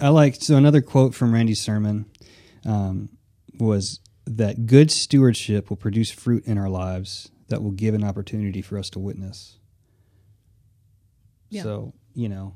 i 0.00 0.08
like 0.08 0.36
so 0.36 0.56
another 0.56 0.80
quote 0.80 1.14
from 1.14 1.32
Randy 1.32 1.54
sermon 1.54 2.06
um, 2.66 3.08
was 3.58 4.00
that 4.26 4.66
good 4.66 4.90
stewardship 4.90 5.70
will 5.70 5.76
produce 5.76 6.10
fruit 6.10 6.44
in 6.46 6.58
our 6.58 6.68
lives 6.68 7.30
that 7.48 7.62
will 7.62 7.70
give 7.72 7.94
an 7.94 8.04
opportunity 8.04 8.62
for 8.62 8.78
us 8.78 8.90
to 8.90 8.98
witness 8.98 9.58
Yeah. 11.50 11.62
so 11.62 11.94
you 12.14 12.28
know 12.28 12.54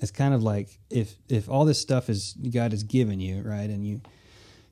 it's 0.00 0.10
kind 0.12 0.32
of 0.34 0.42
like 0.42 0.78
if 0.90 1.16
if 1.28 1.48
all 1.48 1.64
this 1.64 1.80
stuff 1.80 2.08
is 2.08 2.34
god 2.50 2.70
has 2.72 2.82
given 2.84 3.20
you 3.20 3.42
right 3.42 3.68
and 3.70 3.84
you 3.86 4.00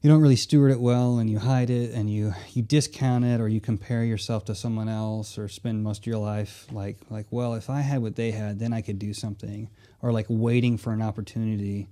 you 0.03 0.11
don't 0.11 0.21
really 0.21 0.37
steward 0.37 0.71
it 0.71 0.81
well 0.81 1.19
and 1.19 1.29
you 1.29 1.39
hide 1.39 1.71
it 1.71 1.93
and 1.93 2.11
you 2.11 2.35
you 2.53 2.63
discount 2.63 3.25
it 3.25 3.41
or 3.41 3.49
you 3.49 3.61
compare 3.61 4.05
yourself 4.05 4.45
to 4.45 4.55
someone 4.55 4.89
else 4.89 5.39
or 5.39 5.49
spend 5.49 5.83
most 5.83 6.03
of 6.03 6.07
your 6.07 6.19
life 6.19 6.67
like 6.71 6.97
like 7.11 7.27
well 7.31 7.55
if 7.55 7.69
i 7.69 7.81
had 7.81 8.03
what 8.03 8.15
they 8.15 8.31
had 8.31 8.59
then 8.59 8.73
i 8.73 8.81
could 8.81 8.99
do 8.99 9.13
something. 9.13 9.69
Or 10.03 10.13
like 10.13 10.27
waiting 10.29 10.77
for 10.77 10.93
an 10.93 11.03
opportunity 11.03 11.89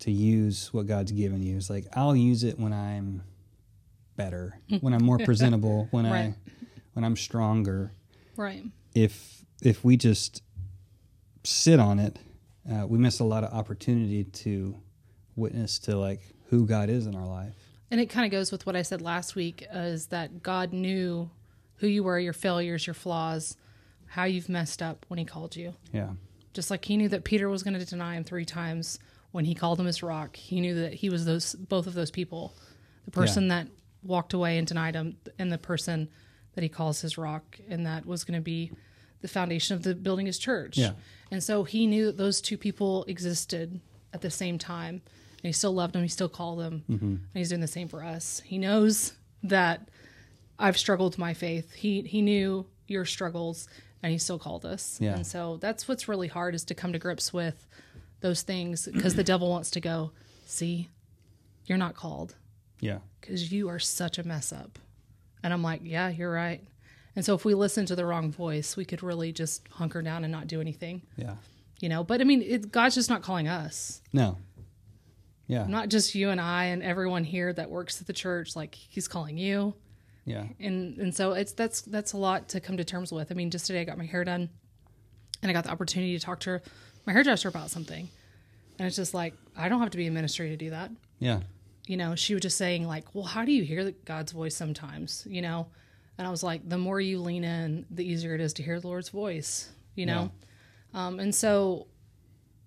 to 0.00 0.10
use 0.10 0.72
what 0.72 0.86
god's 0.86 1.12
given 1.12 1.42
you. 1.42 1.56
It's 1.56 1.70
like 1.70 1.86
i'll 1.94 2.16
use 2.16 2.42
it 2.42 2.58
when 2.58 2.72
i'm 2.72 3.22
better 4.16 4.58
when 4.80 4.94
i'm 4.94 5.04
more 5.04 5.18
presentable 5.18 5.88
when 5.90 6.06
I 6.06 6.34
when 6.94 7.04
I'm 7.04 7.16
stronger. 7.16 7.92
Right. 8.36 8.64
if 8.94 9.44
if 9.62 9.84
we 9.84 9.96
just 9.96 10.42
sit 11.44 11.78
on 11.78 11.98
it, 11.98 12.18
uh, 12.70 12.86
we 12.86 12.98
miss 12.98 13.20
a 13.20 13.24
lot 13.24 13.44
of 13.44 13.52
opportunity 13.52 14.24
to 14.24 14.76
witness 15.36 15.78
to 15.80 15.96
like 15.96 16.20
who 16.52 16.66
God 16.66 16.90
is 16.90 17.06
in 17.06 17.16
our 17.16 17.26
life. 17.26 17.54
And 17.90 17.98
it 17.98 18.10
kind 18.10 18.26
of 18.26 18.30
goes 18.30 18.52
with 18.52 18.66
what 18.66 18.76
I 18.76 18.82
said 18.82 19.00
last 19.00 19.34
week 19.34 19.66
is 19.72 20.08
that 20.08 20.42
God 20.42 20.70
knew 20.72 21.30
who 21.76 21.86
you 21.86 22.04
were, 22.04 22.18
your 22.18 22.34
failures, 22.34 22.86
your 22.86 22.92
flaws, 22.92 23.56
how 24.06 24.24
you've 24.24 24.50
messed 24.50 24.82
up 24.82 25.06
when 25.08 25.18
he 25.18 25.24
called 25.24 25.56
you. 25.56 25.74
Yeah, 25.92 26.10
Just 26.52 26.70
like 26.70 26.84
he 26.84 26.96
knew 26.96 27.08
that 27.08 27.24
Peter 27.24 27.48
was 27.48 27.62
going 27.62 27.78
to 27.78 27.84
deny 27.84 28.16
him 28.16 28.24
3 28.24 28.44
times 28.44 28.98
when 29.30 29.44
he 29.44 29.54
called 29.54 29.80
him 29.80 29.86
his 29.86 30.02
rock. 30.02 30.36
He 30.36 30.60
knew 30.60 30.74
that 30.74 30.94
he 30.94 31.08
was 31.08 31.24
those 31.24 31.54
both 31.54 31.86
of 31.86 31.94
those 31.94 32.10
people. 32.10 32.54
The 33.06 33.10
person 33.10 33.48
that 33.48 33.68
walked 34.02 34.34
away 34.34 34.58
and 34.58 34.66
denied 34.66 34.94
him 34.94 35.16
and 35.38 35.50
the 35.50 35.58
person 35.58 36.08
that 36.54 36.62
he 36.62 36.68
calls 36.68 37.00
his 37.00 37.16
rock 37.16 37.58
and 37.68 37.86
that 37.86 38.04
was 38.04 38.24
going 38.24 38.38
to 38.38 38.44
be 38.44 38.70
the 39.22 39.28
foundation 39.28 39.74
of 39.74 39.82
the 39.82 39.94
building 39.94 40.26
his 40.26 40.38
church. 40.38 40.76
Yeah. 40.76 40.92
And 41.30 41.42
so 41.42 41.64
he 41.64 41.86
knew 41.86 42.06
that 42.06 42.18
those 42.18 42.40
two 42.40 42.58
people 42.58 43.04
existed 43.04 43.80
at 44.12 44.20
the 44.20 44.30
same 44.30 44.58
time. 44.58 45.00
And 45.42 45.48
he 45.48 45.52
still 45.52 45.72
loved 45.72 45.94
them. 45.94 46.02
He 46.02 46.08
still 46.08 46.28
called 46.28 46.60
them. 46.60 46.84
Mm-hmm. 46.88 47.06
And 47.06 47.30
he's 47.34 47.48
doing 47.48 47.60
the 47.60 47.66
same 47.66 47.88
for 47.88 48.04
us. 48.04 48.42
He 48.44 48.58
knows 48.58 49.14
that 49.42 49.88
I've 50.58 50.78
struggled 50.78 51.18
my 51.18 51.34
faith. 51.34 51.72
He 51.72 52.02
he 52.02 52.22
knew 52.22 52.66
your 52.86 53.04
struggles 53.04 53.68
and 54.02 54.12
he 54.12 54.18
still 54.18 54.38
called 54.38 54.64
us. 54.64 54.98
Yeah. 55.00 55.14
And 55.14 55.26
so 55.26 55.58
that's 55.58 55.88
what's 55.88 56.08
really 56.08 56.28
hard 56.28 56.54
is 56.54 56.64
to 56.66 56.74
come 56.74 56.92
to 56.92 56.98
grips 56.98 57.32
with 57.32 57.66
those 58.20 58.42
things 58.42 58.88
because 58.92 59.14
the 59.14 59.24
devil 59.24 59.50
wants 59.50 59.70
to 59.72 59.80
go, 59.80 60.12
see, 60.46 60.88
you're 61.66 61.78
not 61.78 61.94
called 61.94 62.36
yeah, 62.82 62.98
because 63.20 63.52
you 63.52 63.68
are 63.68 63.78
such 63.78 64.18
a 64.18 64.24
mess 64.26 64.52
up. 64.52 64.78
And 65.42 65.52
I'm 65.52 65.62
like, 65.62 65.80
yeah, 65.84 66.08
you're 66.08 66.32
right. 66.32 66.60
And 67.14 67.24
so 67.24 67.34
if 67.34 67.44
we 67.44 67.54
listen 67.54 67.86
to 67.86 67.96
the 67.96 68.04
wrong 68.04 68.32
voice, 68.32 68.76
we 68.76 68.84
could 68.84 69.02
really 69.02 69.32
just 69.32 69.66
hunker 69.70 70.02
down 70.02 70.24
and 70.24 70.32
not 70.32 70.48
do 70.48 70.60
anything, 70.60 71.02
yeah. 71.16 71.36
you 71.80 71.88
know. 71.88 72.02
But 72.02 72.20
I 72.20 72.24
mean, 72.24 72.42
it, 72.42 72.72
God's 72.72 72.96
just 72.96 73.08
not 73.08 73.22
calling 73.22 73.46
us, 73.46 74.02
No, 74.12 74.36
yeah, 75.46 75.66
not 75.66 75.88
just 75.88 76.14
you 76.14 76.30
and 76.30 76.40
I 76.40 76.66
and 76.66 76.82
everyone 76.82 77.24
here 77.24 77.52
that 77.52 77.70
works 77.70 78.00
at 78.00 78.06
the 78.06 78.12
church. 78.12 78.56
Like 78.56 78.74
He's 78.74 79.08
calling 79.08 79.38
you, 79.38 79.74
yeah, 80.24 80.44
and 80.60 80.98
and 80.98 81.14
so 81.14 81.32
it's 81.32 81.52
that's 81.52 81.82
that's 81.82 82.12
a 82.12 82.16
lot 82.16 82.48
to 82.50 82.60
come 82.60 82.76
to 82.76 82.84
terms 82.84 83.12
with. 83.12 83.30
I 83.30 83.34
mean, 83.34 83.50
just 83.50 83.66
today 83.66 83.80
I 83.80 83.84
got 83.84 83.98
my 83.98 84.06
hair 84.06 84.24
done, 84.24 84.48
and 85.42 85.50
I 85.50 85.52
got 85.52 85.64
the 85.64 85.70
opportunity 85.70 86.18
to 86.18 86.24
talk 86.24 86.40
to 86.40 86.60
my 87.06 87.12
hairdresser 87.12 87.48
about 87.48 87.70
something, 87.70 88.08
And 88.78 88.86
it's 88.86 88.96
just 88.96 89.14
like, 89.14 89.34
I 89.56 89.68
don't 89.68 89.80
have 89.80 89.90
to 89.90 89.96
be 89.96 90.06
in 90.06 90.14
ministry 90.14 90.50
to 90.50 90.56
do 90.56 90.70
that. 90.70 90.90
Yeah. 91.18 91.40
You 91.86 91.96
know, 91.96 92.14
she 92.14 92.34
was 92.34 92.42
just 92.42 92.56
saying, 92.56 92.86
like, 92.86 93.12
well, 93.14 93.24
how 93.24 93.44
do 93.44 93.52
you 93.52 93.64
hear 93.64 93.90
God's 94.04 94.32
voice 94.32 94.54
sometimes? 94.54 95.26
You 95.28 95.42
know? 95.42 95.66
And 96.16 96.26
I 96.26 96.30
was 96.30 96.42
like, 96.42 96.68
the 96.68 96.78
more 96.78 97.00
you 97.00 97.18
lean 97.20 97.42
in, 97.42 97.86
the 97.90 98.04
easier 98.04 98.34
it 98.34 98.40
is 98.40 98.52
to 98.54 98.62
hear 98.62 98.78
the 98.78 98.86
Lord's 98.86 99.08
voice, 99.08 99.70
you 99.96 100.06
know? 100.06 100.30
Um, 100.94 101.18
and 101.18 101.34
so 101.34 101.86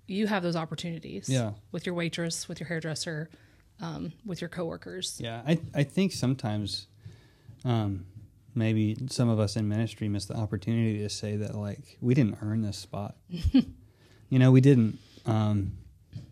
you 0.07 0.27
have 0.27 0.43
those 0.43 0.55
opportunities 0.55 1.27
Yeah. 1.29 1.53
with 1.71 1.85
your 1.85 1.95
waitress, 1.95 2.47
with 2.47 2.59
your 2.59 2.67
hairdresser, 2.67 3.29
um, 3.79 4.13
with 4.25 4.41
your 4.41 4.49
coworkers. 4.49 5.19
Yeah, 5.19 5.41
I 5.47 5.59
I 5.73 5.83
think 5.83 6.11
sometimes, 6.11 6.87
um, 7.63 8.05
maybe 8.53 8.95
some 9.09 9.27
of 9.29 9.39
us 9.39 9.55
in 9.55 9.67
ministry 9.67 10.07
miss 10.07 10.25
the 10.25 10.35
opportunity 10.35 10.99
to 10.99 11.09
say 11.09 11.35
that 11.37 11.55
like 11.55 11.97
we 12.01 12.13
didn't 12.13 12.37
earn 12.41 12.61
this 12.61 12.77
spot. 12.77 13.15
you 14.29 14.39
know, 14.39 14.51
we 14.51 14.61
didn't. 14.61 14.99
Um, 15.25 15.73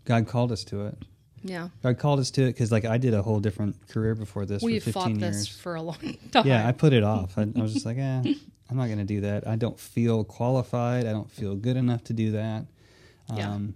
God 0.05 0.27
called 0.27 0.51
us 0.51 0.63
to 0.65 0.85
it. 0.87 0.97
Yeah. 1.45 1.69
God 1.81 1.97
called 1.97 2.19
us 2.19 2.31
to 2.31 2.43
it 2.43 2.47
because 2.53 2.71
like 2.71 2.85
I 2.85 2.97
did 2.97 3.13
a 3.13 3.21
whole 3.21 3.39
different 3.41 3.87
career 3.89 4.15
before 4.15 4.45
this 4.45 4.63
We've 4.63 4.81
for 4.83 4.91
fought 4.93 5.03
fifteen 5.07 5.19
this 5.19 5.47
for 5.47 5.75
a 5.75 5.81
long 5.81 5.97
time. 6.31 6.47
Yeah, 6.47 6.65
I 6.67 6.71
put 6.71 6.93
it 6.93 7.03
off. 7.03 7.37
I, 7.37 7.41
I 7.41 7.61
was 7.61 7.73
just 7.73 7.85
like, 7.85 7.97
eh, 7.97 8.33
I'm 8.69 8.77
not 8.77 8.85
going 8.85 8.99
to 8.99 9.03
do 9.05 9.21
that. 9.21 9.45
I 9.45 9.57
don't 9.57 9.77
feel 9.77 10.23
qualified. 10.23 11.05
I 11.05 11.11
don't 11.11 11.29
feel 11.29 11.55
good 11.55 11.75
enough 11.75 12.03
to 12.05 12.13
do 12.13 12.31
that. 12.31 12.65
Yeah. 13.35 13.51
Um, 13.53 13.75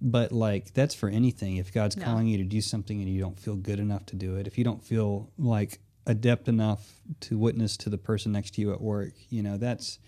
but 0.00 0.32
like 0.32 0.74
that's 0.74 0.94
for 0.94 1.08
anything. 1.08 1.56
If 1.56 1.72
God's 1.72 1.96
Yeah. 1.96 2.04
calling 2.04 2.26
you 2.26 2.38
to 2.38 2.44
do 2.44 2.60
something 2.60 3.00
and 3.00 3.08
you 3.08 3.20
don't 3.20 3.38
feel 3.38 3.56
good 3.56 3.78
enough 3.78 4.04
to 4.06 4.16
do 4.16 4.36
it, 4.36 4.46
if 4.46 4.58
you 4.58 4.64
don't 4.64 4.82
feel 4.82 5.30
like 5.38 5.78
adept 6.06 6.48
enough 6.48 7.00
to 7.20 7.38
witness 7.38 7.76
to 7.78 7.88
the 7.90 7.98
person 7.98 8.32
next 8.32 8.54
to 8.54 8.60
you 8.60 8.72
at 8.72 8.80
work, 8.80 9.12
you 9.30 9.42
know, 9.42 9.56
that's 9.56 9.98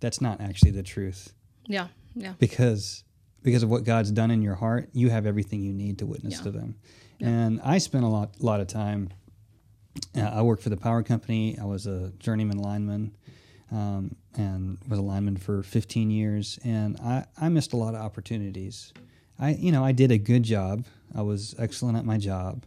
that's 0.00 0.20
not 0.20 0.40
actually 0.40 0.70
the 0.72 0.82
truth. 0.82 1.32
yeah. 1.68 1.88
Yeah. 2.14 2.34
Because 2.38 3.04
because 3.42 3.62
of 3.62 3.68
what 3.70 3.84
God's 3.84 4.10
done 4.10 4.30
in 4.30 4.42
your 4.42 4.54
heart, 4.54 4.88
you 4.92 5.10
have 5.10 5.26
everything 5.26 5.62
you 5.62 5.72
need 5.72 5.98
to 5.98 6.06
witness 6.06 6.34
Yeah. 6.38 6.42
to 6.44 6.50
them. 6.50 6.74
And 7.20 7.60
I 7.62 7.78
spent 7.78 8.04
a 8.04 8.08
lot 8.08 8.40
lot 8.42 8.60
of 8.60 8.66
time 8.68 9.10
uh, 10.16 10.20
I 10.20 10.42
worked 10.42 10.62
for 10.62 10.70
the 10.70 10.76
power 10.76 11.02
company. 11.02 11.58
I 11.58 11.64
was 11.64 11.86
a 11.86 12.12
journeyman 12.18 12.58
lineman 12.58 13.14
um, 13.72 14.14
and 14.36 14.78
was 14.88 14.98
a 14.98 15.02
lineman 15.02 15.36
for 15.36 15.62
15 15.62 16.10
years. 16.10 16.58
And 16.64 16.96
I, 17.00 17.24
I 17.40 17.48
missed 17.48 17.72
a 17.72 17.76
lot 17.76 17.94
of 17.94 18.00
opportunities. 18.00 18.92
I, 19.38 19.50
you 19.50 19.72
know, 19.72 19.84
I 19.84 19.92
did 19.92 20.10
a 20.10 20.18
good 20.18 20.42
job. 20.42 20.84
I 21.14 21.22
was 21.22 21.54
excellent 21.58 21.96
at 21.96 22.04
my 22.04 22.18
job. 22.18 22.64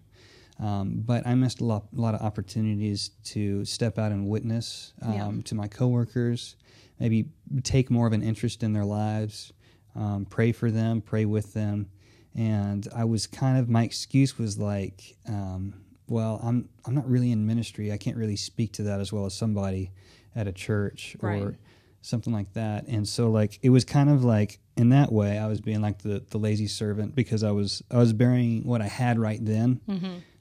Um, 0.60 1.02
but 1.06 1.28
I 1.28 1.36
missed 1.36 1.60
a 1.62 1.66
lot, 1.66 1.88
a 1.96 2.00
lot 2.02 2.16
of 2.16 2.22
opportunities 2.22 3.12
to 3.26 3.66
step 3.66 4.00
out 4.00 4.12
and 4.12 4.28
witness 4.28 4.94
um, 5.02 5.14
Yeah. 5.14 5.32
to 5.46 5.56
my 5.56 5.68
coworkers, 5.68 6.56
maybe 7.00 7.30
take 7.64 7.92
more 7.92 8.08
of 8.08 8.14
an 8.14 8.24
interest 8.24 8.64
in 8.64 8.72
their 8.72 8.86
lives, 8.86 9.52
um, 9.96 10.26
pray 10.26 10.54
for 10.54 10.72
them, 10.72 11.02
pray 11.02 11.26
with 11.26 11.54
them. 11.54 11.90
And 12.34 12.88
I 12.96 13.04
was 13.04 13.28
kind 13.28 13.58
of 13.58 13.70
my 13.70 13.84
excuse 13.84 14.38
was 14.38 14.58
like, 14.58 15.16
um, 15.28 15.74
well, 16.08 16.40
I'm 16.44 16.70
I'm 16.86 16.94
not 16.96 17.10
really 17.10 17.32
in 17.32 17.46
ministry. 17.46 17.92
I 17.92 17.98
can't 17.98 18.18
really 18.18 18.36
speak 18.36 18.74
to 18.74 18.84
that 18.84 19.00
as 19.00 19.12
well 19.12 19.26
as 19.26 19.34
somebody 19.34 19.92
at 20.36 20.48
a 20.48 20.52
church 20.52 21.16
Right. 21.22 21.42
or 21.42 21.58
something 22.02 22.34
like 22.34 22.54
that. 22.54 22.86
And 22.88 23.08
so 23.08 23.30
like 23.32 23.58
it 23.64 23.70
was 23.70 23.84
kind 23.86 24.10
of 24.10 24.24
like 24.24 24.60
in 24.78 24.90
that 24.90 25.12
way 25.12 25.38
I 25.40 25.48
was 25.48 25.62
being 25.62 25.82
like 25.82 26.00
the 26.00 26.24
the 26.30 26.38
lazy 26.38 26.68
servant 26.68 27.16
because 27.16 27.44
I 27.44 27.52
was 27.52 27.82
I 27.90 27.98
was 27.98 28.14
burying 28.14 28.64
what 28.66 28.82
I 28.82 28.88
had 28.88 29.18
right 29.20 29.44
then, 29.44 29.82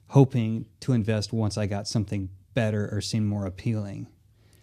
hoping 0.09 0.65
to 0.81 0.93
invest 0.93 1.33
once 1.33 1.57
I 1.57 1.65
got 1.65 1.87
something 1.87 2.29
better 2.53 2.89
or 2.91 3.01
seemed 3.01 3.27
more 3.27 3.45
appealing. 3.45 4.07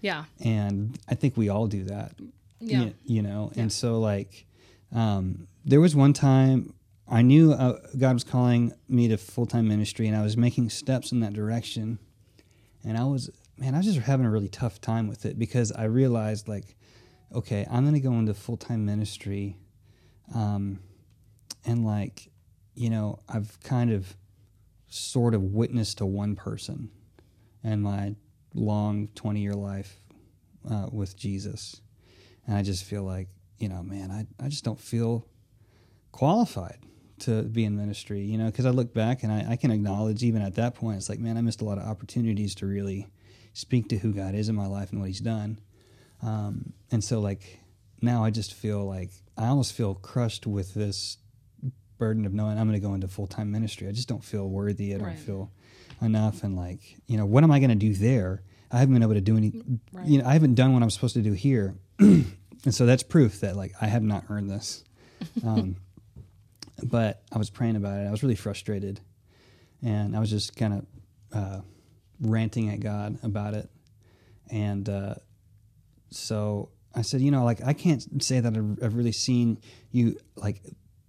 Yeah. 0.00 0.24
And 0.40 0.98
I 1.08 1.14
think 1.14 1.36
we 1.36 1.48
all 1.48 1.66
do 1.66 1.84
that 1.84 2.12
Yeah. 2.60 2.84
y- 2.84 2.94
you 3.04 3.22
know 3.22 3.50
and 3.56 3.72
so 3.72 3.98
like 4.00 4.46
um, 4.92 5.46
there 5.64 5.80
was 5.80 5.94
one 5.96 6.12
time 6.12 6.74
i 7.08 7.20
knew 7.22 7.52
uh, 7.52 7.78
god 7.98 8.12
was 8.14 8.24
calling 8.24 8.72
me 8.88 9.08
to 9.08 9.16
full-time 9.16 9.66
ministry 9.66 10.06
and 10.06 10.16
i 10.16 10.22
was 10.22 10.36
making 10.36 10.70
steps 10.70 11.10
in 11.12 11.18
that 11.20 11.32
direction 11.32 11.98
and 12.84 12.96
i 12.96 13.04
was 13.04 13.28
man 13.56 13.74
i 13.74 13.78
was 13.78 13.86
just 13.86 13.98
having 13.98 14.26
a 14.26 14.30
really 14.30 14.48
tough 14.48 14.80
time 14.80 15.08
with 15.08 15.24
it 15.24 15.38
because 15.38 15.72
i 15.72 15.84
realized 15.84 16.48
like 16.48 16.76
okay 17.34 17.66
i'm 17.70 17.84
going 17.84 17.94
to 17.94 18.00
go 18.00 18.12
into 18.12 18.34
full-time 18.34 18.84
ministry 18.84 19.56
um, 20.34 20.78
and 21.64 21.84
like 21.84 22.30
you 22.74 22.90
know 22.90 23.18
i've 23.28 23.58
kind 23.60 23.90
of 23.92 24.16
sort 24.88 25.34
of 25.34 25.42
witnessed 25.42 25.98
to 25.98 26.06
one 26.06 26.36
person 26.36 26.90
in 27.64 27.80
my 27.80 28.14
long 28.54 29.08
20 29.14 29.40
year 29.40 29.54
life 29.54 29.96
uh, 30.70 30.86
with 30.92 31.16
jesus. 31.16 31.80
And 32.46 32.56
I 32.56 32.62
just 32.62 32.84
feel 32.84 33.04
like, 33.04 33.28
you 33.58 33.68
know, 33.68 33.82
man, 33.82 34.10
I, 34.10 34.26
I 34.44 34.48
just 34.48 34.64
don't 34.64 34.80
feel 34.80 35.26
qualified 36.10 36.78
to 37.20 37.42
be 37.42 37.64
in 37.64 37.76
ministry, 37.76 38.20
you 38.22 38.36
know, 38.36 38.46
because 38.46 38.66
I 38.66 38.70
look 38.70 38.92
back 38.92 39.22
and 39.22 39.32
I, 39.32 39.52
I 39.52 39.56
can 39.56 39.70
acknowledge 39.70 40.24
even 40.24 40.42
at 40.42 40.56
that 40.56 40.74
point, 40.74 40.96
it's 40.96 41.08
like, 41.08 41.20
man, 41.20 41.36
I 41.36 41.40
missed 41.40 41.60
a 41.60 41.64
lot 41.64 41.78
of 41.78 41.84
opportunities 41.84 42.54
to 42.56 42.66
really 42.66 43.08
speak 43.52 43.88
to 43.88 43.98
who 43.98 44.12
God 44.12 44.34
is 44.34 44.48
in 44.48 44.54
my 44.54 44.66
life 44.66 44.90
and 44.92 45.00
what 45.00 45.08
He's 45.08 45.20
done. 45.20 45.58
Um, 46.22 46.72
and 46.90 47.02
so, 47.02 47.20
like, 47.20 47.60
now 48.00 48.24
I 48.24 48.30
just 48.30 48.54
feel 48.54 48.84
like 48.86 49.10
I 49.36 49.46
almost 49.46 49.72
feel 49.72 49.94
crushed 49.94 50.46
with 50.46 50.74
this 50.74 51.18
burden 51.98 52.26
of 52.26 52.32
knowing 52.34 52.58
I'm 52.58 52.68
going 52.68 52.80
to 52.80 52.86
go 52.86 52.94
into 52.94 53.08
full 53.08 53.26
time 53.26 53.50
ministry. 53.52 53.88
I 53.88 53.92
just 53.92 54.08
don't 54.08 54.24
feel 54.24 54.48
worthy. 54.48 54.94
I 54.94 54.98
don't 54.98 55.06
Right. 55.08 55.18
feel 55.18 55.50
enough. 56.00 56.42
And, 56.42 56.56
like, 56.56 56.96
you 57.06 57.16
know, 57.16 57.26
what 57.26 57.44
am 57.44 57.50
I 57.50 57.58
going 57.58 57.70
to 57.70 57.76
do 57.76 57.94
there? 57.94 58.42
I 58.70 58.78
haven't 58.78 58.94
been 58.94 59.02
able 59.02 59.14
to 59.14 59.20
do 59.20 59.36
any, 59.36 59.52
Right. 59.92 60.06
you 60.06 60.18
know, 60.18 60.26
I 60.26 60.32
haven't 60.32 60.54
done 60.54 60.72
what 60.72 60.82
I'm 60.82 60.90
supposed 60.90 61.14
to 61.14 61.22
do 61.22 61.32
here. 61.32 61.76
and 61.98 62.24
so 62.70 62.86
that's 62.86 63.02
proof 63.02 63.40
that, 63.40 63.56
like, 63.56 63.72
I 63.80 63.86
have 63.86 64.02
not 64.02 64.24
earned 64.28 64.50
this. 64.50 64.84
Um, 65.44 65.76
but 66.82 67.22
I 67.30 67.38
was 67.38 67.48
praying 67.50 67.76
about 67.76 68.00
it. 68.00 68.08
I 68.08 68.10
was 68.10 68.22
really 68.24 68.34
frustrated. 68.34 69.00
And 69.82 70.16
I 70.16 70.20
was 70.20 70.30
just 70.30 70.56
kind 70.56 70.74
of 70.74 70.86
uh, 71.32 71.60
ranting 72.22 72.70
at 72.70 72.80
God 72.80 73.18
about 73.22 73.54
it. 73.54 73.68
And 74.50 74.88
uh, 74.88 75.14
so 76.10 76.70
I 76.94 77.02
said, 77.02 77.20
you 77.20 77.30
know, 77.30 77.44
like, 77.44 77.60
I 77.64 77.72
can't 77.72 78.22
say 78.22 78.40
that 78.40 78.56
I've, 78.56 78.82
I've 78.82 78.94
really 78.94 79.12
seen 79.12 79.58
you, 79.90 80.18
like, 80.36 80.62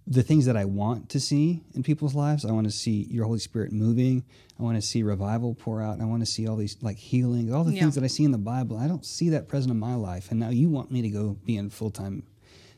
the 0.06 0.22
things 0.22 0.44
that 0.46 0.56
I 0.56 0.66
want 0.66 1.08
to 1.10 1.20
see 1.20 1.62
in 1.74 1.82
people's 1.82 2.14
lives. 2.14 2.44
I 2.44 2.52
want 2.52 2.66
to 2.66 2.70
see 2.70 3.06
your 3.10 3.24
Holy 3.24 3.38
Spirit 3.38 3.72
moving. 3.72 4.22
I 4.58 4.62
want 4.62 4.76
to 4.76 4.82
see 4.82 5.02
revival 5.02 5.54
pour 5.54 5.80
out. 5.80 6.00
I 6.00 6.04
want 6.04 6.20
to 6.20 6.26
see 6.30 6.46
all 6.46 6.56
these, 6.56 6.76
like, 6.82 6.98
healing, 6.98 7.52
all 7.54 7.64
the 7.64 7.72
Yeah. 7.72 7.80
things 7.80 7.94
that 7.94 8.04
I 8.04 8.08
see 8.08 8.24
in 8.24 8.30
the 8.30 8.38
Bible. 8.38 8.76
I 8.76 8.86
don't 8.86 9.04
see 9.04 9.30
that 9.30 9.48
present 9.48 9.70
in 9.72 9.78
my 9.78 9.94
life. 9.94 10.30
And 10.30 10.38
now 10.40 10.50
you 10.50 10.68
want 10.68 10.90
me 10.90 11.00
to 11.02 11.08
go 11.08 11.38
be 11.44 11.56
in 11.56 11.70
full 11.70 11.90
time 11.90 12.24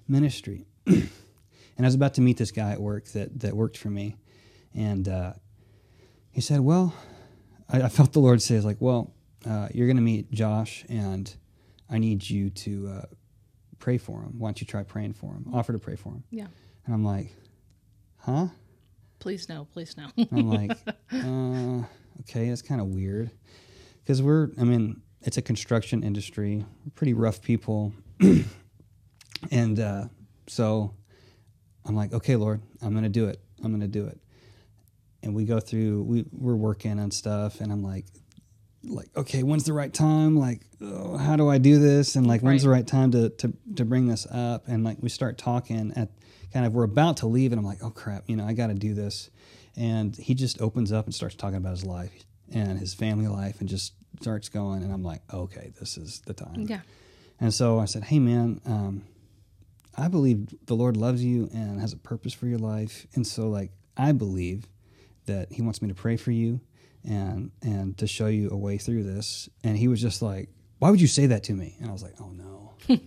ministry. 0.06 0.66
and 0.86 1.08
I 1.78 1.82
was 1.84 1.94
about 1.96 2.14
to 2.14 2.20
meet 2.20 2.36
this 2.36 2.52
guy 2.52 2.72
at 2.72 2.80
work 2.80 3.06
that, 3.08 3.40
that 3.40 3.54
worked 3.54 3.76
for 3.76 3.90
me. 3.90 4.16
And 4.74 5.08
uh, 5.08 5.32
he 6.30 6.40
said, 6.40 6.60
Well, 6.60 6.94
I, 7.68 7.82
I 7.82 7.88
felt 7.88 8.12
the 8.12 8.20
Lord 8.20 8.42
say, 8.42 8.60
like, 8.60 8.76
well, 8.80 9.12
uh, 9.48 9.68
you're 9.72 9.86
going 9.86 9.96
to 9.96 10.02
meet 10.02 10.30
Josh, 10.30 10.84
and 10.88 11.34
I 11.88 11.98
need 11.98 12.28
you 12.28 12.50
to 12.50 12.88
uh, 12.88 13.06
pray 13.78 13.98
for 13.98 14.22
him. 14.22 14.38
Why 14.38 14.48
don't 14.48 14.60
you 14.60 14.66
try 14.66 14.82
praying 14.82 15.14
for 15.14 15.32
him? 15.32 15.46
Offer 15.52 15.72
to 15.72 15.78
pray 15.78 15.96
for 15.96 16.10
him. 16.10 16.24
Yeah. 16.30 16.46
And 16.84 16.94
I'm 16.94 17.04
like, 17.04 17.32
Huh? 18.26 18.48
Please 19.20 19.48
no. 19.48 19.66
Please 19.72 19.96
no. 19.96 20.08
I'm 20.32 20.50
like, 20.50 20.76
uh, 21.12 21.86
okay, 22.22 22.48
that's 22.48 22.60
kind 22.60 22.80
of 22.80 22.88
weird. 22.88 23.30
Because 24.02 24.20
we're, 24.20 24.50
I 24.60 24.64
mean, 24.64 25.00
it's 25.22 25.36
a 25.36 25.42
construction 25.42 26.02
industry, 26.02 26.64
we're 26.84 26.90
pretty 26.96 27.14
rough 27.14 27.40
people. 27.40 27.92
and 29.52 29.78
uh, 29.78 30.06
so 30.48 30.92
I'm 31.84 31.94
like, 31.94 32.12
okay, 32.12 32.34
Lord, 32.34 32.60
I'm 32.82 32.92
going 32.92 33.04
to 33.04 33.08
do 33.08 33.28
it. 33.28 33.40
I'm 33.62 33.70
going 33.70 33.80
to 33.80 33.86
do 33.86 34.06
it. 34.06 34.18
And 35.26 35.34
we 35.34 35.44
go 35.44 35.58
through, 35.58 36.04
we, 36.04 36.24
we're 36.30 36.54
working 36.54 37.00
on 37.00 37.10
stuff, 37.10 37.60
and 37.60 37.72
I'm 37.72 37.82
like, 37.82 38.04
like, 38.84 39.08
okay, 39.16 39.42
when's 39.42 39.64
the 39.64 39.72
right 39.72 39.92
time? 39.92 40.36
Like, 40.36 40.60
oh, 40.80 41.16
how 41.16 41.34
do 41.34 41.48
I 41.48 41.58
do 41.58 41.80
this? 41.80 42.14
And 42.14 42.28
like, 42.28 42.42
when's 42.42 42.62
the 42.62 42.68
right 42.68 42.86
time 42.86 43.10
to, 43.10 43.30
to, 43.30 43.52
to 43.74 43.84
bring 43.84 44.06
this 44.06 44.24
up? 44.30 44.68
And 44.68 44.84
like, 44.84 44.98
we 45.00 45.08
start 45.08 45.36
talking 45.36 45.92
at 45.96 46.10
kind 46.52 46.64
of, 46.64 46.72
we're 46.74 46.84
about 46.84 47.16
to 47.18 47.26
leave, 47.26 47.50
and 47.50 47.58
I'm 47.58 47.66
like, 47.66 47.82
oh 47.82 47.90
crap, 47.90 48.22
you 48.28 48.36
know, 48.36 48.46
I 48.46 48.52
got 48.52 48.68
to 48.68 48.74
do 48.74 48.94
this. 48.94 49.28
And 49.76 50.16
he 50.16 50.34
just 50.34 50.62
opens 50.62 50.92
up 50.92 51.06
and 51.06 51.14
starts 51.14 51.34
talking 51.34 51.56
about 51.56 51.72
his 51.72 51.84
life 51.84 52.12
and 52.52 52.78
his 52.78 52.94
family 52.94 53.26
life 53.26 53.58
and 53.58 53.68
just 53.68 53.94
starts 54.20 54.48
going. 54.48 54.84
And 54.84 54.92
I'm 54.92 55.02
like, 55.02 55.22
okay, 55.34 55.72
this 55.80 55.98
is 55.98 56.20
the 56.20 56.34
time. 56.34 56.66
yeah. 56.68 56.82
And 57.40 57.52
so 57.52 57.80
I 57.80 57.86
said, 57.86 58.04
hey, 58.04 58.20
man, 58.20 58.60
um, 58.64 59.02
I 59.98 60.06
believe 60.06 60.54
the 60.66 60.76
Lord 60.76 60.96
loves 60.96 61.24
you 61.24 61.50
and 61.52 61.80
has 61.80 61.92
a 61.92 61.98
purpose 61.98 62.32
for 62.32 62.46
your 62.46 62.60
life. 62.60 63.08
And 63.14 63.26
so, 63.26 63.48
like, 63.48 63.72
I 63.96 64.12
believe 64.12 64.68
that 65.26 65.52
He 65.52 65.62
wants 65.62 65.80
me 65.82 65.88
to 65.88 65.94
pray 65.94 66.16
for 66.16 66.30
you 66.30 66.60
and 67.04 67.50
and 67.62 67.96
to 67.98 68.06
show 68.06 68.26
you 68.26 68.50
a 68.50 68.56
way 68.56 68.78
through 68.78 69.02
this. 69.04 69.48
And 69.64 69.76
he 69.76 69.88
was 69.88 70.00
just 70.02 70.22
like, 70.22 70.48
why 70.78 70.90
would 70.90 71.00
you 71.00 71.06
say 71.06 71.26
that 71.26 71.44
to 71.44 71.52
me? 71.52 71.76
And 71.80 71.88
I 71.88 71.92
was 71.92 72.02
like, 72.02 72.14
oh 72.20 72.30
no. 72.30 72.74
He's 72.86 73.00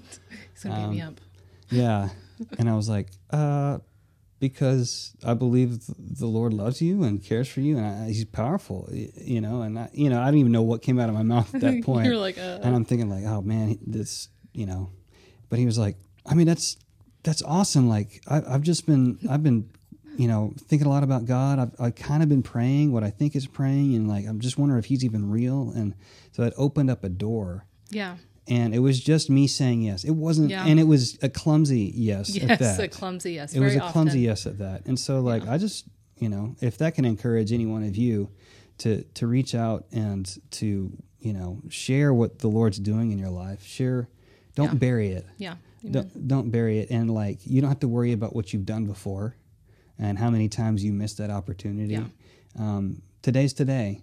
gonna 0.64 0.88
beat 0.90 0.96
me 0.96 1.02
Um, 1.02 1.08
up. 1.10 1.22
Yeah. 1.70 2.10
and 2.58 2.70
I 2.70 2.76
was 2.76 2.88
like, 2.90 3.10
uh, 3.32 3.80
because 4.40 5.14
I 5.24 5.34
believe 5.34 5.80
the 5.98 6.26
Lord 6.26 6.54
loves 6.54 6.82
you 6.82 7.04
and 7.04 7.22
cares 7.22 7.50
for 7.50 7.60
you, 7.60 7.78
and 7.78 7.86
I, 7.86 8.08
He's 8.08 8.24
powerful, 8.26 8.90
you 8.92 9.42
know. 9.42 9.62
And 9.64 9.78
I, 9.78 9.90
you 9.94 10.10
know, 10.10 10.22
I 10.22 10.26
didn't 10.26 10.40
even 10.40 10.52
know 10.54 10.62
what 10.62 10.82
came 10.82 10.98
out 11.00 11.10
of 11.10 11.16
my 11.16 11.24
mouth 11.34 11.54
at 11.54 11.62
that 11.62 11.84
point. 11.84 12.06
You're 12.08 12.16
like, 12.18 12.38
uh, 12.38 12.60
and 12.64 12.74
I'm 12.76 12.86
thinking 12.86 13.10
like, 13.10 13.26
oh 13.26 13.42
man, 13.42 13.78
this, 13.86 14.30
you 14.54 14.66
know. 14.66 14.92
But 15.50 15.60
he 15.60 15.66
was 15.66 15.78
like, 15.78 15.98
I 16.26 16.36
mean, 16.36 16.48
that's 16.48 16.78
that's 17.24 17.42
awesome. 17.42 17.90
Like 17.90 18.22
I, 18.28 18.42
I've 18.48 18.62
just 18.62 18.86
been 18.86 19.20
I've 19.30 19.44
been 19.44 19.70
you 20.20 20.28
know, 20.28 20.54
thinking 20.68 20.86
a 20.86 20.90
lot 20.90 21.04
about 21.04 21.26
God. 21.26 21.60
I've, 21.60 21.72
I've 21.80 21.96
kind 21.96 22.22
of 22.22 22.28
been 22.28 22.44
praying 22.44 22.92
what 22.92 23.06
I 23.06 23.10
think 23.10 23.36
is 23.38 23.48
praying, 23.48 23.96
and 23.96 24.08
like 24.10 24.26
I'm 24.28 24.40
just 24.42 24.58
wondering 24.58 24.80
if 24.80 24.86
He's 24.86 25.06
even 25.06 25.30
real. 25.32 25.72
And 25.74 25.96
so 26.34 26.44
it 26.44 26.54
opened 26.58 26.90
up 26.92 27.06
a 27.06 27.10
door, 27.10 27.66
Yeah. 27.90 28.18
and 28.48 28.76
it 28.76 28.80
was 28.80 29.00
just 29.00 29.30
me 29.30 29.48
saying 29.48 29.82
yes. 29.84 30.04
It 30.04 30.12
wasn't, 30.12 30.50
Yeah. 30.50 30.66
and 30.66 30.78
it 30.78 30.84
was 30.84 31.18
a 31.22 31.30
clumsy 31.30 31.92
yes. 31.96 32.36
at 32.36 32.60
Yes, 32.60 32.80
a 32.80 32.88
clumsy 32.90 33.32
yes. 33.34 33.54
it 33.54 33.62
was 33.62 33.76
a 33.76 33.80
clumsy 33.80 34.20
yes 34.20 34.46
at 34.46 34.58
that. 34.58 34.86
And 34.88 35.00
so, 35.00 35.22
like, 35.22 35.48
I 35.48 35.58
just, 35.58 35.86
you 36.18 36.28
know, 36.28 36.56
if 36.60 36.78
that 36.80 36.96
can 36.96 37.06
encourage 37.06 37.54
any 37.54 37.66
one 37.66 37.84
of 37.84 37.96
you 37.96 38.30
to 38.80 39.04
to 39.16 39.26
reach 39.26 39.56
out 39.56 39.86
and 39.94 40.30
to, 40.52 40.92
you 41.22 41.32
know, 41.34 41.62
share 41.70 42.14
what 42.14 42.40
the 42.40 42.50
Lord's 42.50 42.78
doing 42.80 43.12
in 43.12 43.18
your 43.20 43.30
life, 43.32 43.66
share. 43.66 44.10
Don't 44.56 44.74
Yeah. 44.74 44.74
bury 44.80 45.10
it 45.12 45.26
Yeah. 45.38 45.54
Amen. 45.86 45.92
don't, 45.94 46.28
don't 46.28 46.50
bury 46.52 46.80
it 46.80 46.90
and 46.92 47.10
like 47.10 47.40
you 47.46 47.62
don't 47.62 47.70
have 47.70 47.80
to 47.80 47.88
worry 47.88 48.12
about 48.12 48.36
what 48.36 48.52
you've 48.52 48.66
done 48.66 48.86
before 48.86 49.36
and 50.00 50.18
how 50.18 50.30
many 50.30 50.48
times 50.50 50.84
you 50.84 50.94
missed 50.94 51.18
that 51.18 51.30
opportunity 51.30 51.94
Yeah. 51.94 52.04
um, 52.58 53.02
today's 53.22 53.54
today 53.54 54.02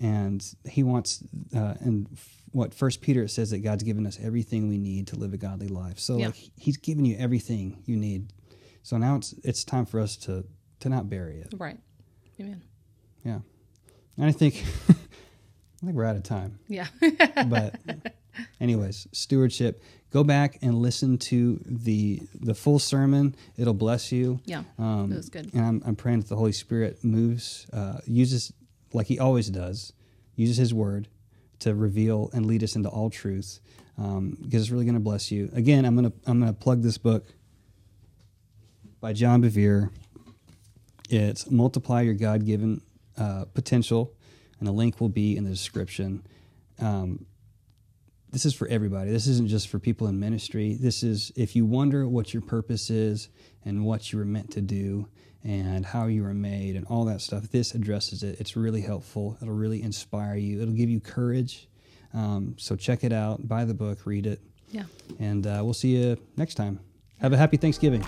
and 0.00 0.44
he 0.68 0.82
wants 0.82 1.22
uh, 1.54 1.74
and 1.80 2.08
f- 2.12 2.42
what 2.52 2.74
first 2.74 3.00
peter 3.00 3.28
says 3.28 3.50
that 3.50 3.58
god's 3.58 3.82
given 3.84 4.06
us 4.06 4.18
everything 4.22 4.68
we 4.68 4.78
need 4.78 5.06
to 5.08 5.16
live 5.16 5.32
a 5.32 5.36
godly 5.36 5.68
life 5.68 5.98
so 5.98 6.16
Yeah. 6.18 6.26
like 6.26 6.50
he's 6.56 6.76
given 6.76 7.04
you 7.04 7.16
everything 7.18 7.82
you 7.86 7.96
need 7.96 8.32
so 8.82 8.96
now 8.96 9.16
it's 9.16 9.32
it's 9.44 9.62
time 9.64 9.86
for 9.86 10.00
us 10.00 10.16
to 10.18 10.44
to 10.80 10.88
not 10.88 11.08
bury 11.08 11.38
it 11.40 11.54
Right. 11.56 11.78
Amen. 12.40 12.62
yeah 13.24 13.38
and 14.16 14.26
i 14.26 14.32
think 14.32 14.64
i 14.88 15.86
think 15.86 15.94
we're 15.96 16.04
out 16.04 16.16
of 16.16 16.22
time 16.24 16.58
Yeah. 16.68 16.86
but 17.46 17.76
anyways 18.60 19.06
stewardship. 19.12 19.82
Go 20.10 20.22
back 20.22 20.58
and 20.62 20.76
listen 20.76 21.18
to 21.18 21.60
the 21.66 22.20
the 22.34 22.54
full 22.54 22.78
sermon. 22.78 23.34
It'll 23.56 23.74
bless 23.74 24.12
you. 24.12 24.40
Yeah. 24.44 24.62
um, 24.78 25.10
That 25.10 25.16
was 25.16 25.28
good. 25.28 25.52
and 25.54 25.64
I'm, 25.64 25.82
I'm 25.84 25.96
praying 25.96 26.20
that 26.20 26.28
the 26.28 26.36
holy 26.36 26.52
spirit 26.52 27.02
moves 27.02 27.66
uh, 27.72 27.98
uses 28.06 28.52
like 28.92 29.08
he 29.08 29.18
always 29.18 29.48
does 29.50 29.92
uses 30.36 30.56
his 30.56 30.72
word 30.74 31.08
to 31.60 31.74
reveal 31.74 32.30
and 32.32 32.46
lead 32.46 32.62
us 32.62 32.76
into 32.76 32.88
all 32.88 33.10
truth. 33.10 33.60
Um, 33.96 34.36
because 34.42 34.62
it's 34.62 34.70
really 34.70 34.84
going 34.84 34.94
to 34.94 35.00
bless 35.00 35.30
you. 35.32 35.50
Again 35.52 35.84
i'm 35.84 35.96
going 35.96 36.10
to 36.10 36.16
i'm 36.26 36.40
going 36.40 36.52
to 36.52 36.58
plug 36.58 36.82
this 36.82 36.98
book 36.98 37.24
by 39.00 39.12
john 39.12 39.42
bevere. 39.42 39.90
It's 41.10 41.50
multiply 41.50 42.00
your 42.02 42.14
god-given 42.14 42.80
uh, 43.18 43.44
potential 43.52 44.12
and 44.58 44.66
the 44.66 44.72
link 44.72 45.00
will 45.00 45.08
be 45.10 45.36
in 45.36 45.44
the 45.44 45.50
description. 45.50 46.24
Um, 46.80 47.26
this 48.34 48.44
is 48.44 48.52
for 48.52 48.66
everybody. 48.66 49.12
This 49.12 49.28
isn't 49.28 49.48
just 49.48 49.68
for 49.68 49.78
people 49.78 50.08
in 50.08 50.18
ministry. 50.18 50.74
This 50.74 51.04
is 51.04 51.30
if 51.36 51.54
you 51.54 51.64
wonder 51.64 52.08
what 52.08 52.34
your 52.34 52.42
purpose 52.42 52.90
is 52.90 53.28
and 53.64 53.84
what 53.84 54.12
you 54.12 54.18
were 54.18 54.24
meant 54.24 54.50
to 54.50 54.60
do 54.60 55.08
and 55.44 55.86
how 55.86 56.06
you 56.06 56.24
were 56.24 56.34
made 56.34 56.74
and 56.74 56.84
all 56.88 57.04
that 57.04 57.20
stuff. 57.20 57.44
This 57.52 57.74
addresses 57.74 58.24
it. 58.24 58.40
It's 58.40 58.56
really 58.56 58.80
helpful. 58.80 59.38
It'll 59.40 59.54
really 59.54 59.82
inspire 59.82 60.34
you. 60.34 60.60
It'll 60.60 60.74
give 60.74 60.90
you 60.90 60.98
courage. 60.98 61.68
Um, 62.12 62.56
so 62.58 62.74
check 62.74 63.04
it 63.04 63.12
out. 63.12 63.46
Buy 63.46 63.64
the 63.64 63.74
book. 63.74 64.04
Read 64.04 64.26
it. 64.26 64.40
Yeah. 64.72 64.84
And 65.20 65.46
uh, 65.46 65.60
we'll 65.62 65.72
see 65.72 65.96
you 65.96 66.16
next 66.36 66.56
time. 66.56 66.80
Have 67.20 67.32
a 67.32 67.36
happy 67.36 67.56
Thanksgiving. 67.56 68.04